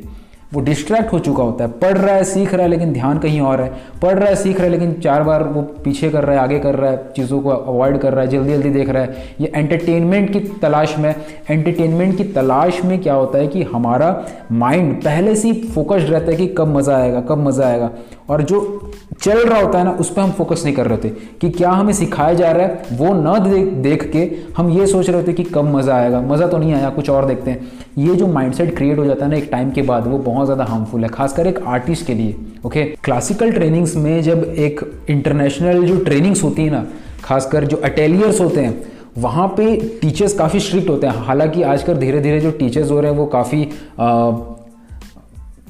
[0.54, 3.40] वो डिस्ट्रैक्ट हो चुका होता है। पढ़ रहा है, सीख रहा है, लेकिन ध्यान कहीं
[3.40, 3.70] और है।
[4.02, 6.58] पढ़ रहा है, सीख रहा है, लेकिन चार बार वो पीछे कर रहा है, आगे
[6.58, 9.52] कर रहा है, चीज़ों को अवॉइड कर रहा है जल्दी जल्दी देख रहा है। ये
[9.54, 11.14] एंटरटेनमेंट की तलाश में
[11.50, 14.10] एंटरटेनमेंट की तलाश में क्या होता है कि हमारा
[14.52, 17.90] माइंड पहले से ही फोकस्ड रहता है कि कब मज़ा आएगा, कब मज़ा आएगा।
[18.30, 18.90] और जो
[19.22, 21.08] चल रहा होता है ना, उस पर हम फोकस नहीं कर रहे थे
[21.40, 25.10] कि क्या हमें सिखाया जा रहा है, वो न देख देख के हम ये सोच
[25.10, 28.14] रहे थे कि कब मज़ा आएगा। मज़ा तो नहीं आया, कुछ और देखते हैं। ये
[28.14, 31.02] जो माइंडसेट क्रिएट हो जाता है ना, एक टाइम के बाद, वो बहुत ज़्यादा हार्मफुल
[31.02, 32.34] है, खासकर एक आर्टिस्ट के लिए
[32.66, 34.80] ओके क्लासिकल ट्रेनिंग्स में जब एक
[35.10, 36.84] इंटरनेशनल जो ट्रेनिंग्स होती है ना,
[37.24, 38.82] खासकर जो अटेलियर्स होते हैं,
[39.18, 43.10] वहाँ पे टीचर्स काफ़ी स्ट्रिक्ट होते हैं। हालाँकि आजकल धीरे धीरे जो टीचर्स हो रहे
[43.10, 43.64] हैं, वो काफ़ी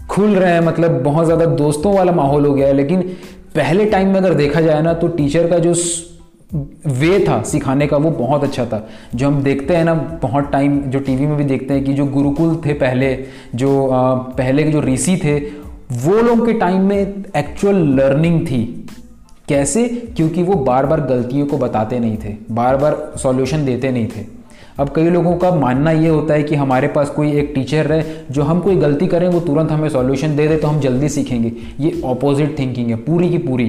[0.08, 3.02] खुल रहे हैं मतलब बहुत ज़्यादा दोस्तों वाला माहौल हो गया है। लेकिन
[3.54, 5.74] पहले टाइम में अगर देखा जाए ना तो टीचर का जो
[6.54, 10.78] वे था सिखाने का वो बहुत अच्छा था। जो हम देखते हैं ना बहुत टाइम
[10.80, 13.16] जो टीवी में भी देखते हैं कि जो गुरुकुल थे पहले
[13.54, 15.38] जो आ, पहले के जो ऋषि थे
[15.98, 18.64] वो लोग के टाइम में एक्चुअल लर्निंग थी।
[19.48, 19.84] कैसे?
[20.16, 24.24] क्योंकि वो बार बार गलतियों को बताते नहीं थे बार बार सॉल्यूशन देते नहीं थे।
[24.78, 28.24] अब कई लोगों का मानना ये होता है कि हमारे पास कोई एक टीचर है
[28.30, 31.52] जो हम कोई गलती करें वो तुरंत हमें सॉल्यूशन दे दे तो हम जल्दी सीखेंगे।
[31.80, 33.66] ये ऑपोजिट थिंकिंग है पूरी की पूरी।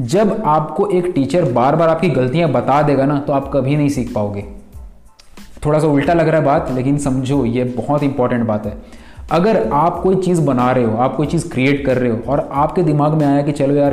[0.00, 3.88] जब आपको एक टीचर बार बार आपकी गलतियाँ बता देगा ना तो आप कभी नहीं
[3.88, 4.44] सीख पाओगे।
[5.66, 8.82] थोड़ा सा उल्टा लग रहा है बात, लेकिन समझो, ये बहुत इंपॉर्टेंट बात है।
[9.30, 12.48] अगर आप कोई चीज़ बना रहे हो, आप कोई चीज़ क्रिएट कर रहे हो, और
[12.52, 13.92] आपके दिमाग में आया कि चलो यार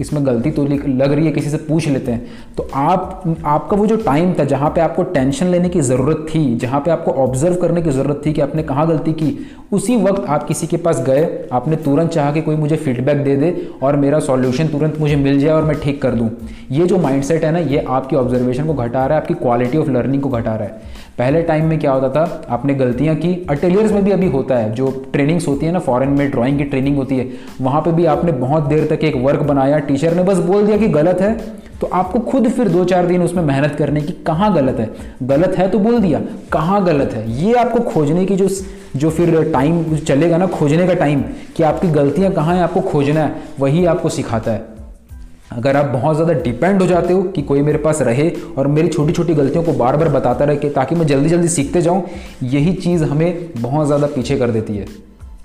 [0.00, 2.26] इसमें गलती तो लग रही है, किसी से पूछ लेते हैं।
[2.56, 6.56] तो आप, आपका वो जो टाइम था, जहाँ पे आपको टेंशन लेने की ज़रूरत थी,
[6.56, 9.36] जहाँ पे आपको ऑब्ज़र्व करने की ज़रूरत थी कि आपने कहाँ गलती की,
[9.72, 13.36] उसी वक्त आप किसी के पास गए, आपने तुरंत चाहा कि कोई मुझे फीडबैक दे
[13.36, 16.30] दे और मेरा सॉल्यूशन तुरंत मुझे मिल जाए और मैं ठीक कर दूँ।
[16.70, 19.90] ये जो माइंडसेट है ना, ये आपकी ऑब्जर्वेशन को घटा रहा है, आपकी क्वालिटी ऑफ़
[19.90, 22.42] लर्निंग को घटा रहा है। पहले टाइम में क्या होता था?
[22.50, 26.08] आपने गलतियाँ की। अटेलियर्स में भी अभी होता है। जो ट्रेनिंग्स होती है ना फॉरेन
[26.08, 29.40] में ड्राइंग की ट्रेनिंग होती है, वहाँ पे भी आपने बहुत देर तक एक वर्क
[29.40, 33.06] बनाया। टीचर ने बस बोल दिया कि गलत है। तो आपको खुद फिर दो चार
[33.06, 34.90] दिन उसमें मेहनत करने की कहाँ गलत है?
[35.22, 36.20] गलत है तो बोल दिया।
[36.52, 37.44] कहाँ गलत है?
[37.44, 38.48] ये आपको खोजने की जो
[38.96, 41.22] जो फिर टाइम चलेगा ना, खोजने का टाइम
[41.56, 44.73] कि आपकी गलतियाँ कहाँ हैं, आपको खोजना है, वही आपको सिखाता है।
[45.50, 48.28] अगर आप बहुत ज़्यादा डिपेंड हो जाते हो कि कोई मेरे पास रहे
[48.58, 51.48] और मेरी छोटी छोटी गलतियों को बार बार बताता रहे कि ताकि मैं जल्दी जल्दी
[51.48, 52.02] सीखते जाऊँ,
[52.42, 54.86] यही चीज़ हमें बहुत ज़्यादा पीछे कर देती है।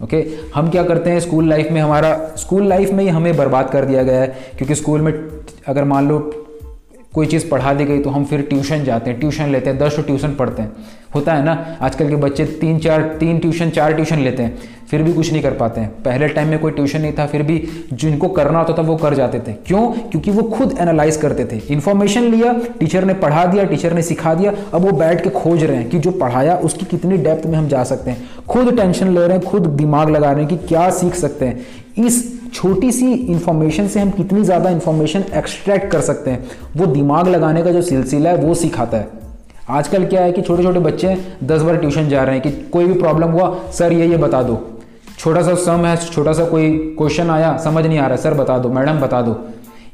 [0.03, 1.81] ओके हम क्या करते हैं स्कूल लाइफ में?
[1.81, 5.13] हमारा स्कूल लाइफ में ही हमें बर्बाद कर दिया गया है, क्योंकि स्कूल में
[5.67, 6.19] अगर मान लो
[7.13, 9.99] कोई चीज़ पढ़ा दी गई तो हम फिर ट्यूशन जाते हैं, ट्यूशन लेते हैं, दस
[9.99, 10.71] ट्यूशन पढ़ते हैं।
[11.15, 14.57] होता है ना, आजकल के बच्चे तीन, चार, तीन ट्यूशन, चार ट्यूशन लेते हैं,
[14.89, 17.43] फिर भी कुछ नहीं कर पाते हैं। पहले टाइम में कोई ट्यूशन नहीं था, फिर
[17.43, 19.91] भी जिनको करना होता था वो कर जाते थे। क्यों?
[19.91, 24.33] क्योंकि वो खुद एनालाइज करते थे। इन्फॉर्मेशन लिया टीचर ने पढ़ा दिया टीचर ने सिखा
[24.33, 27.57] दिया, अब वो बैठ के खोज रहे हैं कि जो पढ़ाया, उसकी कितनी डेप्थ में
[27.57, 30.67] हम जा सकते हैं। खुद टेंशन ले रहे हैं, खुद दिमाग लगा रहे हैं कि
[30.67, 36.01] क्या सीख सकते हैं। इस छोटी सी इंफॉर्मेशन से हम कितनी ज़्यादा इंफॉर्मेशन एक्सट्रैक्ट कर
[36.01, 39.07] सकते हैं। वो दिमाग लगाने का जो सिलसिला है, वो सिखाता है।
[39.69, 42.85] आजकल क्या है कि छोटे छोटे बच्चे दस बार ट्यूशन जा रहे हैं कि कोई
[42.85, 44.59] भी प्रॉब्लम हुआ, सर, ये ये बता दो।
[45.19, 48.57] छोटा सा सम है, छोटा सा कोई क्वेश्चन आया, समझ नहीं आ रहा, सर, बता
[48.57, 49.37] दो, मैडम, बता दो।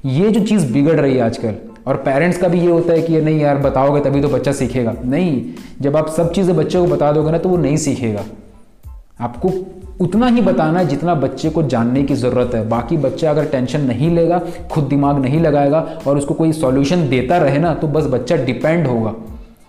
[0.05, 1.55] ये जो चीज़ बिगड़ रही है आजकल,
[1.87, 4.95] और पेरेंट्स का भी ये होता है कि, नहीं यार, बताओगे तभी तो बच्चा सीखेगा।
[5.05, 5.43] नहीं,
[5.81, 8.23] जब आप सब चीज़ें बच्चे को बता दोगे ना तो वो नहीं सीखेगा।
[9.19, 9.49] आपको
[10.01, 13.81] उतना ही बताना है जितना बच्चे को जानने की ज़रूरत है। बाकी बच्चा अगर टेंशन
[13.81, 14.39] नहीं लेगा,
[14.71, 18.87] खुद दिमाग नहीं लगाएगा और उसको कोई सॉल्यूशन देता रहे ना तो बस बच्चा डिपेंड
[18.87, 19.13] होगा।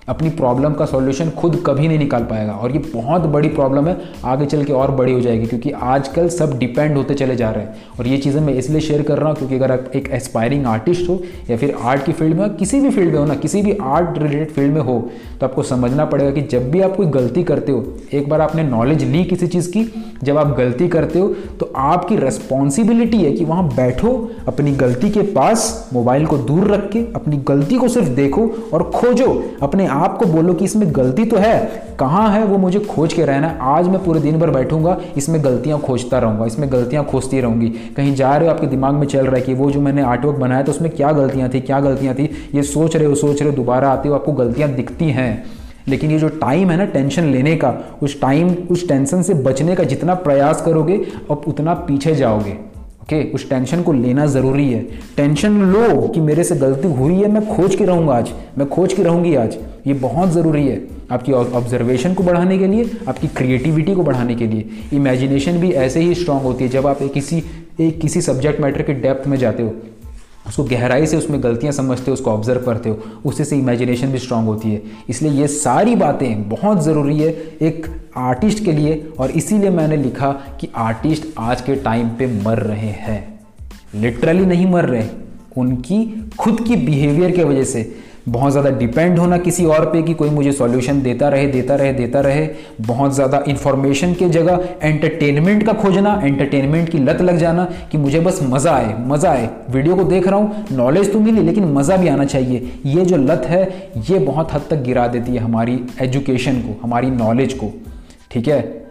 [0.09, 3.97] अपनी प्रॉब्लम का सॉल्यूशन खुद कभी नहीं निकाल पाएगा। और ये बहुत बड़ी प्रॉब्लम है,
[4.25, 7.65] आगे चल के और बड़ी हो जाएगी, क्योंकि आजकल सब डिपेंड होते चले जा रहे
[7.65, 10.67] हैं। और ये चीज़ें मैं इसलिए शेयर कर रहा हूँ क्योंकि अगर आप एक एस्पायरिंग
[10.67, 13.35] आर्टिस्ट हो, या फिर आर्ट की फ़ील्ड में हो, किसी भी फ़ील्ड में हो ना,
[13.37, 14.99] किसी भी आर्ट रिलेटेड फ़ील्ड में हो
[15.41, 18.63] तो आपको समझना पड़ेगा कि जब भी आप कोई गलती करते हो, एक बार आपने
[18.65, 19.85] नॉलेज ली किसी चीज़ की,
[20.25, 21.29] जब आप गलती करते हो
[21.61, 24.13] तो आपकी रेस्पॉन्सिबिलिटी है कि वहाँ बैठो,
[24.49, 28.91] अपनी गलती के पास मोबाइल को दूर रख के, अपनी गलती को सिर्फ़ देखो और
[28.91, 33.25] खोजो, अपने आपको बोलो कि इसमें गलती तो है। कहाँ है वो मुझे खोज के
[33.25, 37.41] रहना है। आज मैं पूरे दिन भर बैठूँगा, इसमें गलतियाँ खोजता रहूँगा, इसमें गलतियाँ खोजती
[37.41, 40.03] रहूँगी। कहीं जा रहे हो, आपके दिमाग में चल रहा है कि वो जो मैंने
[40.03, 42.31] आर्टवर्क बनाया था, उसमें क्या गलतियाँ थी, क्या गलतियाँ थी?
[42.55, 45.45] ये सोच रहे हो, सोच रहे हो, दोबारा आते हो, आपको गलतियाँ दिखती हैं।
[45.89, 49.75] लेकिन ये जो टाइम है ना टेंशन लेने का, उस टाइम उस टेंशन से बचने
[49.75, 50.97] का जितना प्रयास करोगे,
[51.31, 52.76] अब उतना पीछे जाओगे।
[53.07, 54.81] ओके okay, उस टेंशन को लेना ज़रूरी है।
[55.17, 58.93] टेंशन लो कि मेरे से गलती हुई है मैं खोज के रहूँगा आज। मैं खोज
[58.95, 63.95] के रहूँगी आज। ये बहुत ज़रूरी है आपकी ऑब्जर्वेशन को बढ़ाने के लिए आपकी क्रिएटिविटी
[63.95, 67.43] को बढ़ाने के लिए। इमेजिनेशन भी ऐसे ही स्ट्रांग होती है जब आप एक किसी
[67.81, 69.75] एक किसी सब्जेक्ट मैटर के डेप्थ में जाते हो।
[70.49, 74.19] उसको गहराई से उसमें गलतियाँ समझते हो, उसको ऑब्ज़र्व करते हो उससे से इमेजिनेशन भी
[74.19, 77.31] स्ट्रांग होती है। इसलिए ये सारी बातें बहुत ज़रूरी है
[77.63, 80.31] एक आर्टिस्ट के लिए और इसीलिए मैंने लिखा
[80.61, 83.41] कि आर्टिस्ट आज के टाइम पे मर रहे हैं।
[83.95, 85.09] लिटरली नहीं मर रहे,
[85.57, 87.83] उनकी खुद की बिहेवियर के वजह से।
[88.29, 91.93] बहुत ज़्यादा डिपेंड होना किसी और पे कि कोई मुझे सॉल्यूशन देता रहे देता रहे
[91.93, 92.49] देता रहे।
[92.81, 98.21] बहुत ज़्यादा इन्फॉर्मेशन के जगह एंटरटेनमेंट का खोजना एंटरटेनमेंट की लत लग जाना कि मुझे
[98.21, 101.97] बस मज़ा आए मज़ा आए। वीडियो को देख रहा हूँ नॉलेज तो मिली, लेकिन मज़ा
[101.97, 103.63] भी आना चाहिए। ये जो लत है,
[104.11, 107.73] ये बहुत हद तक गिरा देती है हमारी एजुकेशन को, हमारी नॉलेज को।
[108.31, 108.86] ठीक है?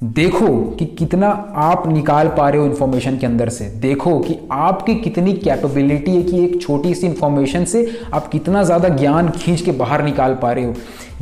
[0.00, 4.94] देखो कि कितना आप निकाल पा रहे हो इन्फॉर्मेशन के अंदर से। देखो कि आपकी
[4.94, 7.84] कितनी कैपेबिलिटी है कि एक छोटी सी इन्फॉर्मेशन से
[8.14, 10.74] आप कितना ज़्यादा ज्ञान खींच के बाहर निकाल पा रहे हो।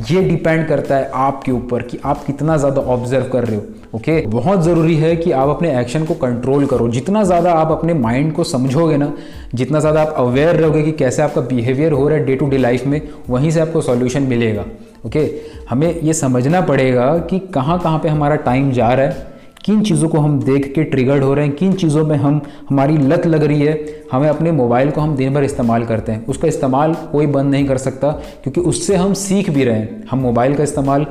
[0.09, 3.63] ये डिपेंड करता है आपके ऊपर कि आप कितना ज़्यादा ऑब्ज़र्व कर रहे हो
[3.93, 7.93] ओके बहुत ज़रूरी है कि आप अपने एक्शन को कंट्रोल करो। जितना ज़्यादा आप अपने
[7.95, 9.11] माइंड को समझोगे ना,
[9.55, 12.57] जितना ज़्यादा आप अवेयर रहोगे कि कैसे आपका बिहेवियर हो रहा है डे टू डे
[12.57, 14.65] लाइफ में, वहीं से आपको सॉल्यूशन मिलेगा।
[15.05, 15.29] ओके
[15.69, 20.09] हमें ये समझना पड़ेगा कि कहाँ कहाँ पे हमारा टाइम जा रहा है, किन चीज़ों
[20.09, 23.43] को हम देख के ट्रिगर्ड हो रहे हैं, किन चीज़ों में हम हमारी लत लग
[23.43, 27.25] रही है, हमें अपने मोबाइल को हम दिन भर इस्तेमाल करते हैं। उसका इस्तेमाल कोई
[27.27, 28.11] बंद नहीं कर सकता,
[28.43, 31.05] क्योंकि उससे हम सीख भी रहे हैं। हम मोबाइल का इस्तेमाल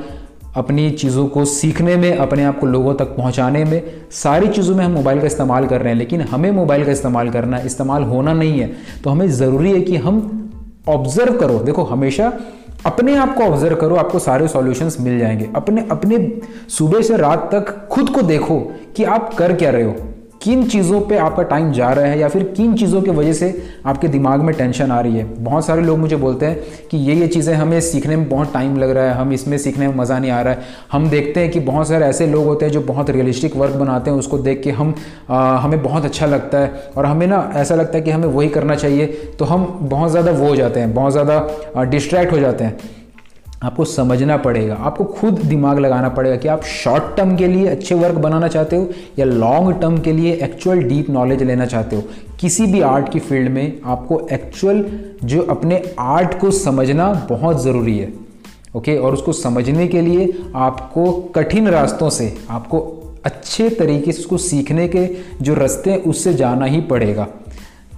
[0.55, 3.81] अपनी चीज़ों को सीखने में, अपने आप को लोगों तक पहुँचाने में,
[4.13, 7.29] सारी चीज़ों में हम मोबाइल का इस्तेमाल कर रहे हैं, लेकिन हमें मोबाइल का इस्तेमाल
[7.29, 8.71] करना इस्तेमाल होना नहीं है।
[9.03, 10.49] तो हमें ज़रूरी है कि हम
[10.89, 12.31] ऑब्ज़र्व करो। देखो, हमेशा
[12.85, 17.49] अपने आप को ऑब्ज़र्व करो, आपको सारे सॉल्यूशंस मिल जाएँगे। अपने अपने सुबह से रात
[17.51, 18.59] तक खुद को देखो
[18.95, 19.95] कि आप कर क्या रहे हो।
[20.47, 23.47] किन चीज़ों पे आपका टाइम जा रहा है या फिर किन चीज़ों की वजह से
[23.85, 25.23] आपके दिमाग में टेंशन आ रही है?
[25.43, 28.77] बहुत सारे लोग मुझे बोलते हैं कि ये ये चीज़ें हमें सीखने में बहुत टाइम
[28.77, 30.59] लग रहा है हम इसमें सीखने में मज़ा नहीं आ रहा है।
[30.91, 34.11] हम देखते हैं कि बहुत सारे ऐसे लोग होते हैं जो बहुत रियलिस्टिक वर्क बनाते
[34.11, 34.93] हैं उसको देख के हम
[35.29, 38.49] आ, हमें बहुत अच्छा लगता है और हमें ना ऐसा लगता है कि हमें वही
[38.49, 39.05] करना चाहिए
[39.39, 42.77] तो हम बहुत ज़्यादा वो हो जाते हैं बहुत ज़्यादा डिस्ट्रैक्ट हो जाते हैं।
[43.63, 47.95] आपको समझना पड़ेगा, आपको खुद दिमाग लगाना पड़ेगा कि आप शॉर्ट टर्म के लिए अच्छे
[47.95, 48.89] वर्क बनाना चाहते हो
[49.19, 52.03] या लॉन्ग टर्म के लिए एक्चुअल डीप नॉलेज लेना चाहते हो।
[52.39, 54.85] किसी भी आर्ट की फ़ील्ड में आपको एक्चुअल
[55.23, 58.13] जो अपने आर्ट को समझना बहुत ज़रूरी है
[58.75, 62.79] ओके और उसको समझने के लिए आपको कठिन रास्तों से, आपको
[63.25, 65.05] अच्छे तरीके से उसको सीखने के
[65.41, 67.27] जो रास्ते हैं, उससे जाना ही पड़ेगा।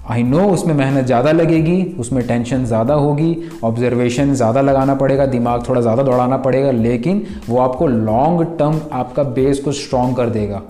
[0.10, 5.68] आई नो उसमें मेहनत ज़्यादा लगेगी, उसमें टेंशन ज़्यादा होगी ऑब्जर्वेशन ज़्यादा लगाना पड़ेगा, दिमाग
[5.70, 10.62] थोड़ा ज़्यादा दौड़ाना पड़ेगा, लेकिन वो आपको लॉन्ग टर्म आपका बेस को स्ट्रॉन्ग कर देगा।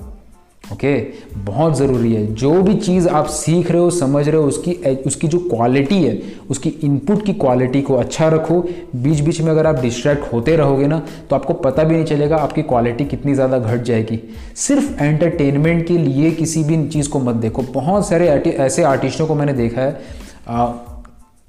[0.73, 0.95] ओके?
[1.35, 4.73] बहुत ज़रूरी है। जो भी चीज़ आप सीख रहे हो, समझ रहे हो, उसकी
[5.05, 8.59] उसकी जो क्वालिटी है, उसकी इनपुट की क्वालिटी को अच्छा रखो।
[8.95, 12.37] बीच बीच में अगर आप डिस्ट्रैक्ट होते रहोगे ना तो आपको पता भी नहीं चलेगा
[12.37, 14.19] आपकी क्वालिटी कितनी ज़्यादा घट जाएगी।
[14.57, 19.35] सिर्फ़ एंटरटेनमेंट के लिए किसी भी चीज़ को मत देखो। बहुत सारे ऐसे आर्टिस्टों को
[19.35, 20.88] मैंने देखा है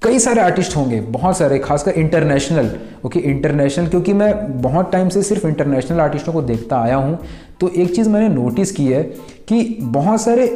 [0.02, 2.70] कई सारे आर्टिस्ट होंगे बहुत सारे खासकर इंटरनेशनल
[3.06, 4.32] ओके इंटरनेशनल क्योंकि मैं
[4.62, 7.18] बहुत टाइम से सिर्फ़ इंटरनेशनल आर्टिस्टों को देखता आया हूँ
[7.60, 9.02] तो एक चीज़ मैंने नोटिस की है
[9.48, 10.46] कि बहुत सारे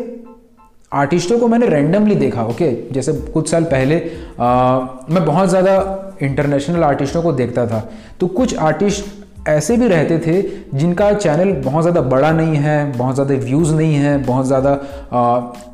[0.93, 3.99] आर्टिस्टों को मैंने रैंडमली देखा ओके जैसे कुछ साल पहले
[4.41, 4.81] आ,
[5.11, 5.77] मैं बहुत ज़्यादा
[6.23, 7.89] इंटरनेशनल आर्टिस्टों को देखता था
[8.21, 10.41] तो कुछ आर्टिस्ट ऐसे भी रहते थे
[10.75, 14.73] जिनका चैनल बहुत ज़्यादा बड़ा नहीं है, बहुत ज़्यादा व्यूज़ नहीं है, बहुत ज़्यादा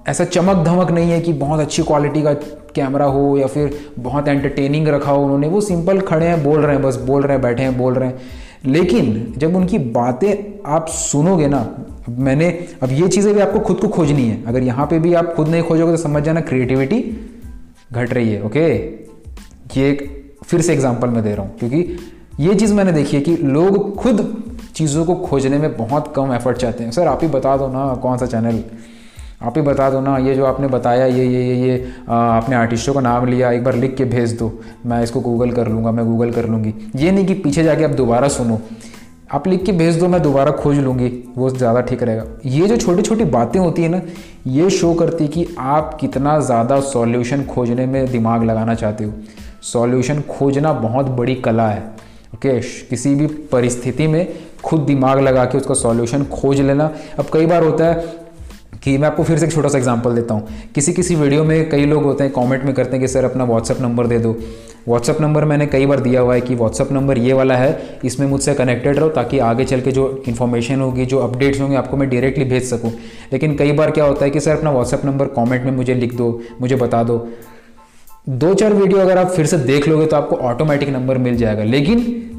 [0.08, 2.32] ऐसा चमक धमक नहीं है कि बहुत अच्छी क्वालिटी का
[2.74, 6.74] कैमरा हो या फिर बहुत एंटरटेनिंग रखा हो उन्होंने। वो सिंपल खड़े हैं, बोल रहे
[6.74, 8.18] हैं, बस बोल रहे हैं, बैठे हैं, बोल रहे हैं।
[8.66, 11.66] लेकिन जब उनकी बातें आप सुनोगे ना
[12.08, 12.48] मैंने,
[12.82, 15.48] अब ये चीज़ें भी आपको खुद को खोजनी है। अगर यहाँ पे भी आप खुद
[15.48, 17.00] नहीं खोजोगे तो समझ जाना क्रिएटिविटी
[17.92, 18.68] घट रही है ओके
[19.76, 20.08] ये एक
[20.44, 21.98] फिर से एग्जांपल मैं दे रहा हूँ, क्योंकि
[22.40, 24.20] ये चीज़ मैंने देखी है कि लोग खुद
[24.74, 27.94] चीज़ों को खोजने में बहुत कम एफर्ट चाहते हैं। सर, आप ही बता दो ना
[27.94, 28.62] कौन सा चैनल
[29.42, 32.94] आप ही बता दो ना, ये जो आपने बताया, ये ये ये ये आपने आर्टिस्टों
[32.94, 34.50] का नाम लिया, एक बार लिख के भेज दो।
[34.86, 37.90] मैं इसको गूगल कर लूँगा, मैं गूगल कर लूँगी। ये नहीं कि पीछे जाके आप
[37.90, 38.60] दोबारा सुनो।
[39.32, 42.76] आप लिख के भेज दो, मैं दोबारा खोज लूँगी, वो ज़्यादा ठीक रहेगा। ये जो
[42.76, 44.00] छोटी छोटी बातें होती हैं ना,
[44.48, 49.12] ये शो करती कि आप कितना ज़्यादा सॉल्यूशन खोजने में दिमाग लगाना चाहते हो।
[49.62, 55.58] सॉल्यूशन खोजना बहुत बड़ी कला है। ओके, किसी भी परिस्थिति में खुद दिमाग लगा के
[55.58, 58.20] उसका सॉल्यूशन खोज लेना। अब कई बार होता है
[58.84, 61.70] कि मैं आपको फिर से एक छोटा सा एग्जांपल देता हूँ। किसी किसी वीडियो में
[61.70, 64.36] कई लोग होते हैं कमेंट में करते हैं कि, सर, अपना व्हाट्सअप नंबर दे दो।
[64.88, 68.26] व्हाट्सअप नंबर मैंने कई बार दिया हुआ है कि व्हाट्सअप नंबर ये वाला है, इसमें
[68.26, 72.10] मुझसे कनेक्टेड रहो ताकि आगे चल के जो इन्फॉर्मेशन होगी, जो अपडेट्स होंगे, आपको मैं
[72.10, 72.92] डायरेक्टली भेज सकूँ।
[73.32, 76.14] लेकिन कई बार क्या होता है कि, सर, अपना व्हाट्सअप नंबर कॉमेंट में मुझे लिख
[76.14, 77.28] दो, मुझे बता दो।
[78.28, 81.64] दो चार वीडियो अगर आप फिर से देख लोगे तो आपको ऑटोमेटिक नंबर मिल जाएगा।
[81.64, 82.30] लेकिन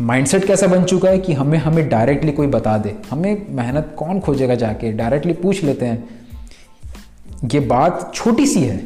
[0.00, 4.20] माइंडसेट कैसा बन चुका है कि हमें हमें डायरेक्टली कोई बता दे। हमें मेहनत कौन
[4.20, 4.92] खोजेगा जाके?
[4.92, 6.04] डायरेक्टली पूछ लेते हैं।
[7.54, 8.76] ये बात छोटी सी है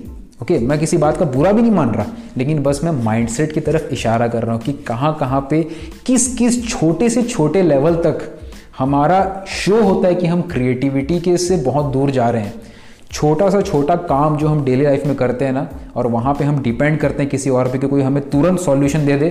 [0.43, 0.55] ओके?
[0.55, 2.07] okay, मैं किसी बात का बुरा भी नहीं मान रहा
[2.37, 5.63] लेकिन बस मैं माइंडसेट की तरफ़ इशारा कर रहा हूँ कि कहाँ कहाँ पे
[6.07, 8.39] किस किस छोटे से छोटे लेवल तक
[8.79, 12.68] हमारा शो होता है कि हम क्रिएटिविटी के से बहुत दूर जा रहे हैं।
[13.13, 16.45] छोटा सा छोटा काम जो हम डेली लाइफ में करते हैं ना, और वहाँ पे
[16.45, 19.31] हम डिपेंड करते हैं किसी और पे कि कोई हमें तुरंत सॉल्यूशन दे दे,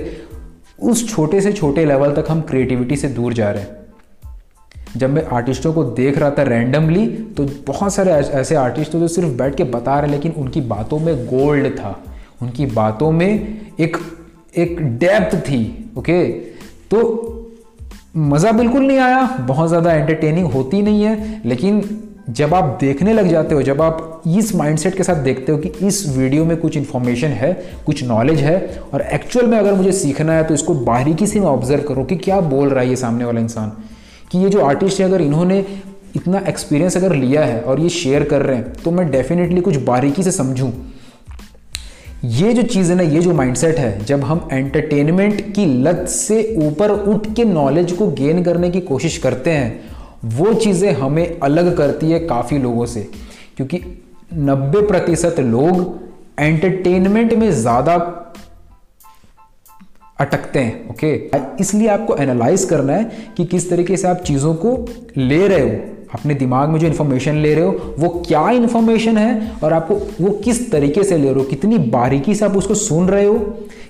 [0.80, 3.76] उस छोटे से छोटे लेवल तक हम क्रिएटिविटी से दूर जा रहे हैं।
[4.98, 7.06] जब मैं आर्टिस्टों को देख रहा था रैंडमली
[7.38, 11.00] तो बहुत सारे ऐसे आर्टिस्ट थे जो सिर्फ़ बैठ के बता रहे, लेकिन उनकी बातों
[11.00, 11.96] में गोल्ड था।
[12.42, 13.98] उनकी बातों में एक
[14.56, 16.24] एक डेप्थ थी ओके
[16.92, 17.00] तो
[18.18, 21.82] मज़ा बिल्कुल नहीं आया, बहुत ज़्यादा एंटरटेनिंग होती नहीं है, लेकिन
[22.28, 25.70] जब आप देखने लग जाते हो, जब आप इस माइंडसेट के साथ देखते हो कि
[25.88, 27.52] इस वीडियो में कुछ इन्फॉर्मेशन है,
[27.86, 28.58] कुछ नॉलेज है,
[28.94, 32.16] और एक्चुअल में अगर मुझे सीखना है तो इसको बारीकी से मैं ऑब्ज़र्व करूँ कि
[32.18, 33.72] क्या बोल रहा है ये सामने वाला इंसान।
[34.32, 35.66] कि ये जो आर्टिस्ट है, अगर इन्होंने
[36.16, 39.76] इतना एक्सपीरियंस अगर लिया है और ये शेयर कर रहे हैं तो मैं डेफिनेटली कुछ
[39.84, 40.72] बारीकी से समझूं।
[42.26, 46.56] ये जो चीज़ है ना, ये जो माइंडसेट है, जब हम एंटरटेनमेंट की लत से
[46.60, 49.97] ऊपर उठ के नॉलेज को गेन करने की कोशिश करते हैं
[50.28, 53.02] वो चीज़ें हमें अलग करती है काफ़ी लोगों से,
[53.58, 53.78] क्योंकि
[54.36, 56.00] 90 प्रतिशत लोग
[56.40, 57.96] एंटरटेनमेंट में ज़्यादा
[60.20, 61.14] अटकते हैं ओके
[61.62, 64.74] इसलिए आपको एनालाइज करना है कि किस तरीके से आप चीज़ों को
[65.18, 69.52] ले रहे हो। अपने दिमाग में जो इन्फॉर्मेशन ले रहे हो, वो क्या इन्फॉर्मेशन है
[69.64, 71.44] और आपको वो किस तरीके से ले रहे हो?
[71.44, 73.38] कितनी बारीकी से आप उसको सुन रहे हो?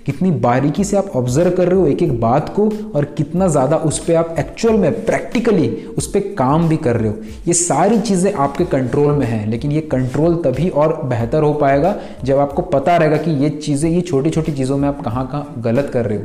[0.06, 3.78] कितनी बारीकी से आप ऑब्ज़र्व कर रहे हो एक एक बात को और कितना ज़्यादा
[3.78, 7.16] उस पर आप एक्चुअल में प्रैक्टिकली उस पर काम भी कर रहे हो?
[7.48, 11.96] ये सारी चीज़ें आपके कंट्रोल में हैं, लेकिन ये कंट्रोल तभी और बेहतर हो पाएगा
[12.24, 15.54] जब आपको पता रहेगा कि ये चीज़ें, ये छोटी छोटी चीज़ों में आप कहाँ कहाँ
[15.58, 16.24] गलत कर रहे हो।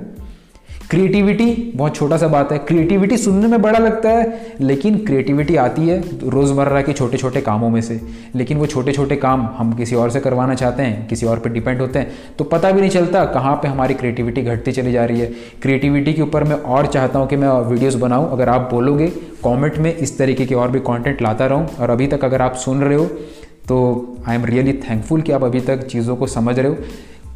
[0.93, 5.87] क्रिएटिविटी बहुत छोटा सा बात है। क्रिएटिविटी सुनने में बड़ा लगता है, लेकिन क्रिएटिविटी आती
[5.89, 5.99] है
[6.31, 7.99] रोज़मर्रा के छोटे छोटे कामों में से।
[8.35, 11.51] लेकिन वो छोटे छोटे काम हम किसी और से करवाना चाहते हैं, किसी और पे
[11.51, 15.05] डिपेंड होते हैं तो पता भी नहीं चलता कहाँ पे हमारी क्रिएटिविटी घटती चली जा
[15.05, 18.69] रही है। क्रिएटिविटी के ऊपर मैं और चाहता हूँ कि मैं वीडियोज़ बनाऊँ। अगर आप
[18.73, 19.07] बोलोगे
[19.43, 22.57] कॉमेंट में इस तरीके के और भी कॉन्टेंट लाता रहूँ। और अभी तक अगर आप
[22.57, 23.05] सुन रहे हो
[23.69, 23.79] तो
[24.29, 26.77] आई एम रियली थैंकफुल कि आप अभी तक चीज़ों को समझ रहे हो।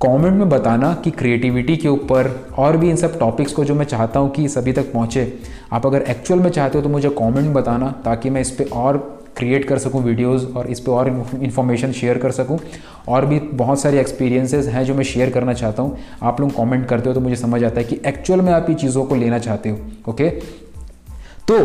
[0.03, 2.29] कमेंट में बताना कि क्रिएटिविटी के ऊपर
[2.59, 5.33] और भी इन सब टॉपिक्स को जो मैं चाहता हूँ कि सभी तक पहुँचे।
[5.73, 8.71] आप अगर एक्चुअल में चाहते हो तो मुझे कमेंट में बताना ताकि मैं इस पर
[8.75, 8.99] और
[9.37, 12.59] क्रिएट कर सकूँ वीडियोस और इस पर और इन्फॉर्मेशन शेयर कर सकूँ।
[13.09, 16.87] और भी बहुत सारी एक्सपीरियंसेस हैं जो मैं शेयर करना चाहता हूँ। आप लोग कमेंट
[16.89, 19.39] करते हो तो मुझे समझ आता है कि एक्चुअल में आप ये चीज़ों को लेना
[19.41, 19.79] चाहते हो
[20.09, 20.31] ओके
[21.49, 21.57] तो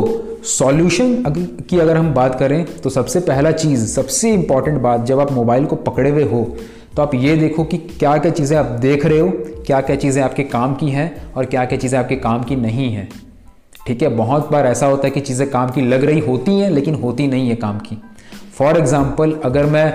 [0.47, 1.23] सॉल्यूशन
[1.69, 5.65] की अगर हम बात करें तो सबसे पहला चीज़, सबसे इंपॉर्टेंट बात जब आप मोबाइल
[5.65, 6.43] को पकड़े हुए हो
[6.91, 9.29] तो आप ये देखो कि क्या क्या चीज़ें आप देख रहे हो,
[9.65, 12.89] क्या क्या चीज़ें आपके काम की हैं और क्या क्या चीज़ें आपके काम की नहीं
[12.91, 13.07] हैं।
[13.87, 16.69] ठीक है, बहुत बार ऐसा होता है कि चीज़ें काम की लग रही होती हैं,
[16.69, 17.97] लेकिन होती नहीं है काम की।
[18.57, 19.85] फॉर एग्ज़ाम्पल अगर मैं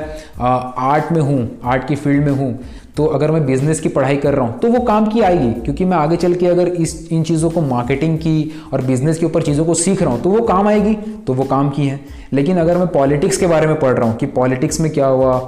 [0.41, 2.59] आर्ट में हूँ आर्ट की फ़ील्ड में हूँ
[2.97, 5.85] तो अगर मैं बिज़नेस की पढ़ाई कर रहा हूँ तो वो काम की आएगी, क्योंकि
[5.85, 9.43] मैं आगे चल के अगर इस, इन चीज़ों को मार्केटिंग की और बिज़नेस के ऊपर
[9.43, 10.95] चीज़ों को सीख रहा हूँ तो वो काम आएगी
[11.27, 12.01] तो वो काम की है।
[12.33, 15.39] लेकिन अगर मैं पॉलिटिक्स के बारे में पढ़ रहा हूँ, कि पॉलिटिक्स में क्या हुआ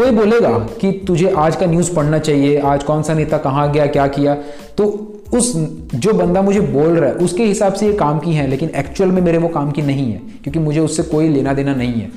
[0.00, 3.86] कोई बोलेगा कि तुझे आज का न्यूज़ पढ़ना चाहिए, आज कौन सा नेता कहाँ गया,
[3.86, 4.34] क्या किया?
[4.76, 4.86] तो
[5.34, 5.52] उस
[5.94, 9.10] जो बंदा मुझे बोल रहा है, उसके हिसाब से ये काम की है, लेकिन एक्चुअल
[9.10, 12.10] में मेरे वो काम की नहीं है, क्योंकि मुझे उससे कोई लेना देना नहीं है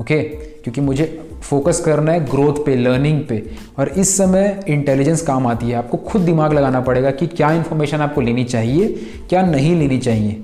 [0.00, 1.04] ओके क्योंकि मुझे
[1.42, 3.42] फोकस करना है ग्रोथ पे लर्निंग पे,
[3.78, 8.00] और इस समय इंटेलिजेंस काम आती है। आपको खुद दिमाग लगाना पड़ेगा कि क्या इन्फॉर्मेशन
[8.00, 8.88] आपको लेनी चाहिए,
[9.28, 10.42] क्या नहीं लेनी चाहिए।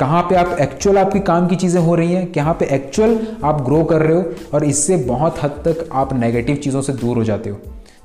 [0.00, 3.60] कहाँ पे आप एक्चुअल आपकी काम की चीज़ें हो रही हैं, कहाँ पे एक्चुअल आप
[3.62, 7.24] ग्रो कर रहे हो, और इससे बहुत हद तक आप नेगेटिव चीज़ों से दूर हो
[7.24, 7.58] जाते हो।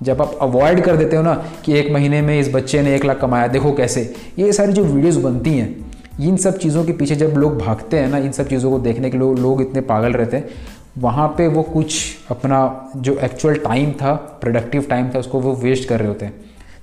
[0.03, 1.33] जब आप अवॉइड कर देते हो ना
[1.65, 4.83] कि एक महीने में इस बच्चे ने एक लाख कमाया, देखो कैसे। ये सारी जो
[4.83, 5.75] वीडियोज़ बनती हैं,
[6.21, 9.09] इन सब चीज़ों के पीछे जब लोग भागते हैं ना, इन सब चीज़ों को देखने
[9.09, 10.49] के लोग लोग इतने पागल रहते हैं,
[10.97, 15.89] वहाँ पे वो कुछ अपना जो एक्चुअल टाइम था प्रोडक्टिव टाइम था, उसको वो वेस्ट
[15.89, 16.33] कर रहे होते हैं।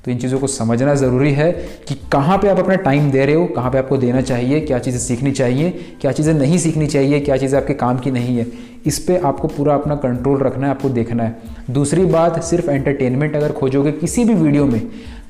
[0.05, 1.51] तो इन चीज़ों को समझना ज़रूरी है
[1.89, 4.79] कि कहाँ पे आप अपना टाइम दे रहे हो, कहाँ पे आपको देना चाहिए, क्या
[4.79, 8.47] चीज़ें सीखनी चाहिए, क्या चीज़ें नहीं सीखनी चाहिए, क्या चीज़ें आपके काम की नहीं है।
[8.87, 11.37] इस पर आपको पूरा अपना कंट्रोल रखना है, आपको देखना है।
[11.71, 14.81] दूसरी बात, सिर्फ़ एंटरटेनमेंट अगर खोजोगे किसी भी वीडियो में,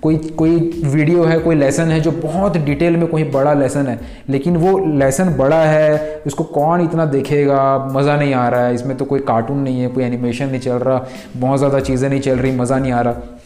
[0.02, 3.98] कोई कोई वीडियो है, कोई लेसन है जो बहुत डिटेल में कोई बड़ा लेसन है,
[4.30, 8.96] लेकिन वो लेसन बड़ा है, उसको कौन इतना देखेगा, मज़ा नहीं आ रहा है, इसमें
[8.96, 11.06] तो कोई कार्टून नहीं है, कोई एनिमेशन नहीं चल रहा,
[11.36, 13.40] बहुत ज़्यादा चीज़ें नहीं चल रही, मज़ा नहीं आ रहा।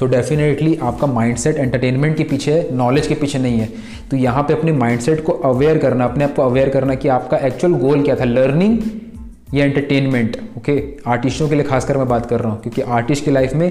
[0.00, 3.68] तो डेफिनेटली आपका माइंडसेट एंटरटेनमेंट के पीछे है नॉलेज के पीछे नहीं है।
[4.10, 7.36] तो यहाँ पे अपने माइंडसेट को अवेयर करना, अपने आप को अवेयर करना कि आपका
[7.38, 8.78] एक्चुअल गोल क्या था लर्निंग
[9.54, 13.30] या एंटरटेनमेंट ओके आर्टिस्टों के लिए खासकर मैं बात कर रहा हूँ, क्योंकि आर्टिस्ट की
[13.30, 13.70] लाइफ में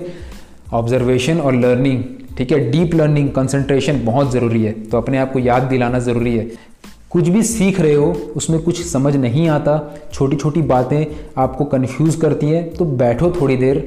[0.73, 2.03] ऑब्जर्वेशन और लर्निंग
[2.37, 2.59] ठीक है?
[2.71, 6.47] डीप लर्निंग कंसंट्रेशन बहुत ज़रूरी है। तो अपने आप को याद दिलाना ज़रूरी है।
[7.11, 8.05] कुछ भी सीख रहे हो,
[8.35, 9.75] उसमें कुछ समझ नहीं आता
[10.13, 11.05] छोटी छोटी बातें
[11.37, 13.77] आपको कन्फ्यूज़ करती हैं तो बैठो थोड़ी देर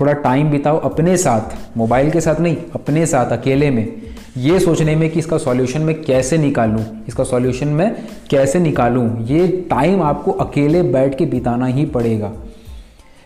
[0.00, 4.02] थोड़ा टाइम बिताओ अपने साथ मोबाइल के साथ नहीं, अपने साथ, अकेले में।
[4.36, 7.94] ये सोचने में कि इसका सॉल्यूशन मैं कैसे निकालूं, इसका सॉल्यूशन मैं
[8.30, 12.32] कैसे निकालूं, ये टाइम आपको अकेले बैठ के बिताना ही पड़ेगा।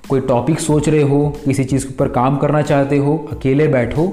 [0.09, 4.07] कोई टॉपिक सोच रहे हो, किसी चीज़ के ऊपर काम करना चाहते हो, अकेले बैठो,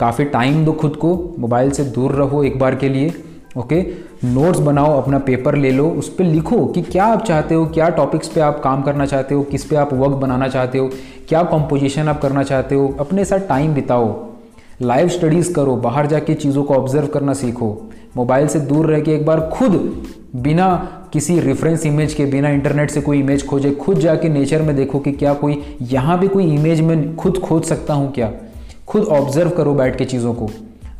[0.00, 3.12] काफ़ी टाइम दो खुद को मोबाइल से दूर रहो एक बार के लिए।
[3.56, 3.80] ओके
[4.24, 7.88] नोट्स बनाओ, अपना पेपर ले लो, उस पर लिखो कि क्या आप चाहते हो, क्या
[7.88, 10.90] टॉपिक्स पे आप काम करना चाहते हो, किस पे आप वर्क बनाना चाहते हो,
[11.28, 14.16] क्या कॉम्पोजिशन आप करना चाहते हो, अपने साथ टाइम बिताओ।
[14.82, 17.76] लाइव स्टडीज़ करो, बाहर जाके चीज़ों को ऑब्ज़र्व करना सीखो।
[18.16, 20.04] मोबाइल से दूर रह के एक बार खुद
[20.36, 20.68] बिना
[21.12, 24.98] किसी रेफरेंस इमेज के, बिना इंटरनेट से कोई इमेज खोजे, खुद जाके नेचर में देखो
[24.98, 28.32] कि क्या कोई, यहाँ भी कोई इमेज में खुद खोज सकता हूँ क्या?
[28.86, 30.50] खुद ऑब्ज़र्व करो बैठ के चीज़ों को।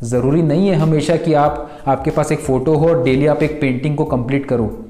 [0.03, 3.59] ज़रूरी नहीं है हमेशा कि आप, आपके पास एक फ़ोटो हो और डेली आप एक
[3.61, 4.85] पेंटिंग को कंप्लीट करो।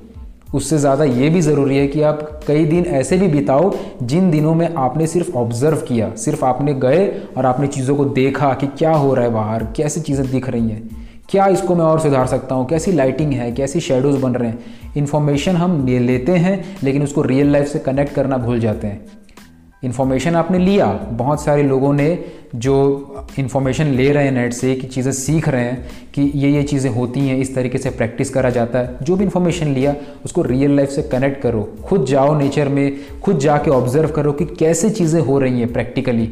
[0.55, 3.71] उससे ज़्यादा ये भी ज़रूरी है कि आप कई दिन ऐसे भी बिताओ,
[4.03, 7.07] जिन दिनों में आपने सिर्फ़ ऑब्ज़र्व किया, सिर्फ़ आपने गए
[7.37, 10.69] और आपने चीज़ों को देखा कि क्या हो रहा है बाहर, कैसी चीज़ें दिख रही
[10.69, 14.49] हैं, क्या इसको मैं और सुधार सकता हूँ, कैसी लाइटिंग है, कैसी शेडोज़ बन रहे
[14.49, 19.05] हैं। इन्फॉर्मेशन हम लेते हैं, लेकिन उसको रियल लाइफ से कनेक्ट करना भूल जाते हैं।
[19.83, 22.07] इन्फॉर्मेशन आपने लिया। बहुत सारे लोगों ने
[22.55, 26.63] जो इन्फॉर्मेशन ले रहे हैं नेट से कि चीज़ें सीख रहे हैं कि ये ये
[26.63, 30.41] चीज़ें होती हैं, इस तरीके से प्रैक्टिस करा जाता है। जो भी इन्फॉर्मेशन लिया, उसको
[30.41, 34.89] रियल लाइफ से कनेक्ट करो। खुद जाओ नेचर में, खुद जाके ऑब्ज़र्व करो कि कैसे
[34.89, 36.31] चीज़ें हो रही हैं प्रैक्टिकली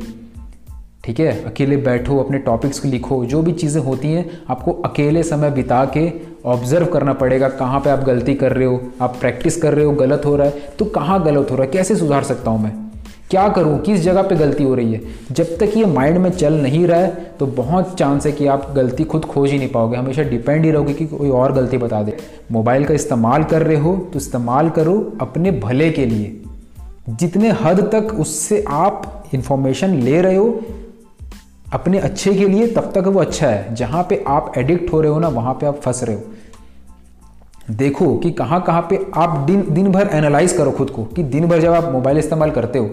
[1.03, 1.43] ठीक है?
[1.45, 5.83] अकेले बैठो, अपने टॉपिक्स को लिखो। जो भी चीज़ें होती हैं, आपको अकेले समय बिता
[5.97, 6.11] के
[6.45, 8.81] ऑब्ज़र्व करना पड़ेगा। कहाँ पे आप गलती कर रहे हो?
[9.01, 11.71] आप प्रैक्टिस कर रहे हो, गलत हो रहा है तो कहाँ गलत हो रहा है?
[11.71, 12.86] कैसे सुधार सकता हूँ मैं?
[13.31, 13.79] क्या करूँ?
[13.79, 15.01] किस जगह पे गलती हो रही है?
[15.31, 18.71] जब तक ये माइंड में चल नहीं रहा है तो बहुत चांस है कि आप
[18.75, 22.01] गलती खुद खोज ही नहीं पाओगे। हमेशा डिपेंड ही रहोगे कि कोई और गलती बता
[22.03, 22.17] दे।
[22.51, 26.41] मोबाइल का इस्तेमाल कर रहे हो तो इस्तेमाल करो अपने भले के लिए।
[27.09, 30.59] जितने हद तक उससे आप इंफॉर्मेशन ले रहे हो,
[31.73, 35.11] अपने अच्छे के लिए, तब तक वो अच्छा है। जहाँ पे आप एडिक्ट हो रहे
[35.11, 36.21] हो ना, वहाँ पे आप फंस रहे हो।
[37.71, 41.47] देखो कि कहाँ कहाँ पे आप दिन दिन भर एनालाइज करो खुद को कि दिन
[41.47, 42.91] भर जब आप मोबाइल इस्तेमाल करते हो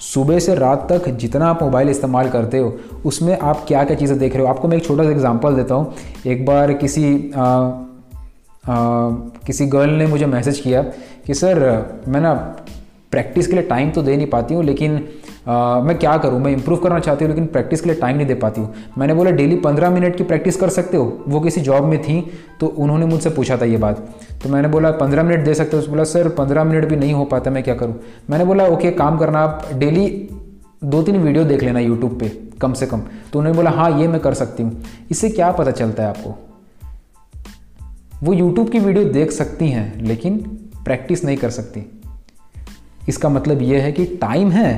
[0.00, 4.18] सुबह से रात तक जितना आप मोबाइल इस्तेमाल करते हो उसमें आप क्या क्या चीज़ें
[4.18, 4.48] देख रहे हो?
[4.48, 5.94] आपको मैं एक छोटा सा एग्जांपल देता हूँ।
[6.26, 9.10] एक बार किसी आ, आ,
[9.46, 10.82] किसी गर्ल ने मुझे मैसेज किया
[11.26, 12.34] कि सर मैं ना
[13.10, 15.08] प्रैक्टिस के लिए टाइम तो दे नहीं पाती हूँ लेकिन
[15.46, 16.38] आ, मैं क्या करूँ?
[16.40, 19.14] मैं इंप्रूव करना चाहती हूँ लेकिन प्रैक्टिस के लिए टाइम नहीं दे पाती हूँ। मैंने
[19.14, 21.24] बोला डेली पंद्रह मिनट की प्रैक्टिस कर सकते हो?
[21.28, 22.20] वो किसी जॉब में थी
[22.60, 23.98] तो उन्होंने मुझसे पूछा था ये बात।
[24.42, 25.82] तो मैंने बोला पंद्रह मिनट दे सकते हो?
[25.82, 27.94] बोला सर पंद्रह मिनट भी नहीं हो पाता मैं क्या करूँ?
[28.30, 30.08] मैंने बोला ओके काम करना आप डेली
[30.84, 32.28] दो तीन वीडियो देख लेना यूट्यूब पे
[32.60, 33.00] कम से कम।
[33.32, 36.34] तो उन्होंने बोला हाँ ये मैं कर सकती हूँ। इससे क्या पता चलता है आपको?
[38.22, 40.38] वो यूट्यूब की वीडियो देख सकती हैं लेकिन
[40.84, 41.86] प्रैक्टिस नहीं कर सकती।
[43.08, 44.72] इसका मतलब यह है कि टाइम है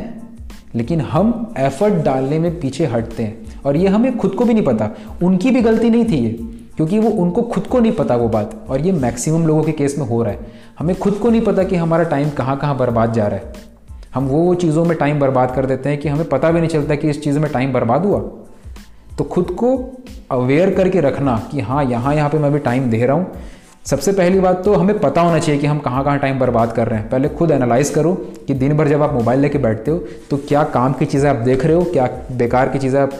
[0.75, 4.65] लेकिन हम एफर्ट डालने में पीछे हटते हैं। और ये हमें खुद को भी नहीं
[4.65, 4.91] पता।
[5.23, 6.31] उनकी भी गलती नहीं थी ये,
[6.77, 9.99] क्योंकि वो उनको खुद को नहीं पता वो बात। और ये मैक्सिमम लोगों के केस
[9.99, 10.47] में हो रहा है।
[10.79, 13.53] हमें खुद को नहीं पता कि हमारा टाइम कहाँ कहाँ बर्बाद जा रहा है।
[14.15, 16.69] हम वो वो चीज़ों में टाइम बर्बाद कर देते हैं कि हमें पता भी नहीं
[16.69, 18.21] चलता कि इस चीज़ में टाइम बर्बाद हुआ।
[19.19, 19.93] तो खुद को
[20.31, 23.33] अवेयर करके रखना कि हाँ यहाँ यहाँ पे मैं भी टाइम दे रहा हूँ।
[23.87, 26.89] सबसे पहली बात तो हमें पता होना चाहिए कि हम कहाँ कहाँ टाइम बर्बाद कर
[26.89, 28.13] रहे हैं। पहले खुद एनालाइज करो
[28.47, 29.99] कि दिन भर जब आप मोबाइल लेके बैठते हो
[30.31, 33.11] तो क्या काम की चीज़ें आप देख रहे हो, क्या बेकार की चीज़ें आप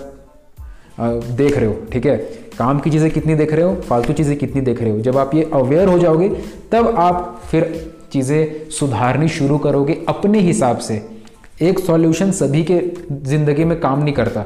[1.01, 2.17] देख रहे हो, ठीक है?
[2.59, 5.35] काम की चीज़ें कितनी देख रहे हो, फालतू चीज़ें कितनी देख रहे हो। जब आप
[5.35, 6.29] ये अवेयर हो जाओगे,
[6.73, 11.01] तब आप फिर चीज़ें सुधारनी शुरू करोगे अपने हिसाब से।
[11.63, 12.81] एक सॉल्यूशन सभी के
[13.25, 14.45] ज़िंदगी में काम नहीं करता।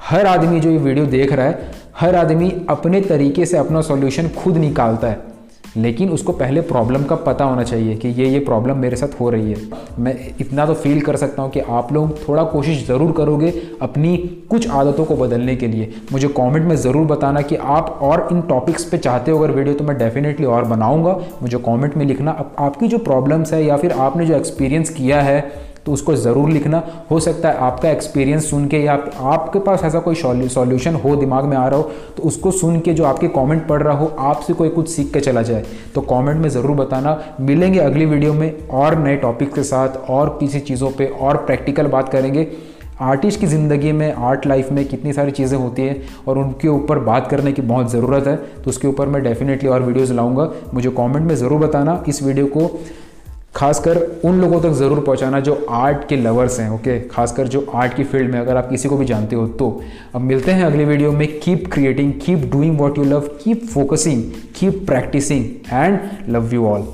[0.00, 4.28] हर आदमी जो ये वीडियो देख रहा है, हर आदमी अपने तरीके से अपना सॉल्यूशन
[4.38, 5.31] खुद निकालता है।
[5.76, 9.28] लेकिन उसको पहले प्रॉब्लम का पता होना चाहिए कि ये ये प्रॉब्लम मेरे साथ हो
[9.30, 9.56] रही है।
[9.98, 13.52] मैं इतना तो फील कर सकता हूँ कि आप लोग थोड़ा कोशिश ज़रूर करोगे
[13.82, 14.16] अपनी
[14.50, 18.40] कुछ आदतों को बदलने के लिए। मुझे कमेंट में ज़रूर बताना कि आप और इन
[18.42, 22.30] टॉपिक्स पे चाहते हो अगर वीडियो तो मैं डेफिनेटली और बनाऊँगा। मुझे कॉमेंट में लिखना।
[22.60, 25.40] आपकी जो प्रॉब्लम्स है या फिर आपने जो एक्सपीरियंस किया है
[25.86, 28.92] तो उसको ज़रूर लिखना। हो सकता है आपका एक्सपीरियंस सुन के या
[29.26, 32.92] आपके पास ऐसा कोई सॉल्यूशन हो, दिमाग में आ रहा हो तो उसको सुन के
[32.92, 35.64] जो आपके कमेंट पढ़ रहा हो, आपसे कोई कुछ सीख के चला जाए।
[35.94, 40.36] तो कमेंट में ज़रूर बताना। मिलेंगे अगली वीडियो में और नए टॉपिक के साथ और
[40.40, 42.46] किसी चीज़ों पे और प्रैक्टिकल बात करेंगे।
[43.02, 46.98] आर्टिस्ट की ज़िंदगी में आर्ट लाइफ में कितनी सारी चीज़ें होती हैं और उनके ऊपर
[47.00, 50.90] बात करने की बहुत ज़रूरत है। तो उसके ऊपर मैं डेफिनेटली और वीडियोज़ लाऊँगा। मुझे
[50.90, 52.70] कमेंट में ज़रूर बताना इस वीडियो को।
[53.54, 57.94] खासकर उन लोगों तक ज़रूर पहुंचाना जो आर्ट के लवर्स हैं ओके खासकर जो आर्ट
[57.94, 59.68] की फ़ील्ड में अगर आप किसी को भी जानते हो तो।
[60.14, 64.22] अब मिलते हैं अगले वीडियो में। Keep creating keep doing what you love keep focusing
[64.56, 65.98] keep practising and
[66.28, 66.86] love you all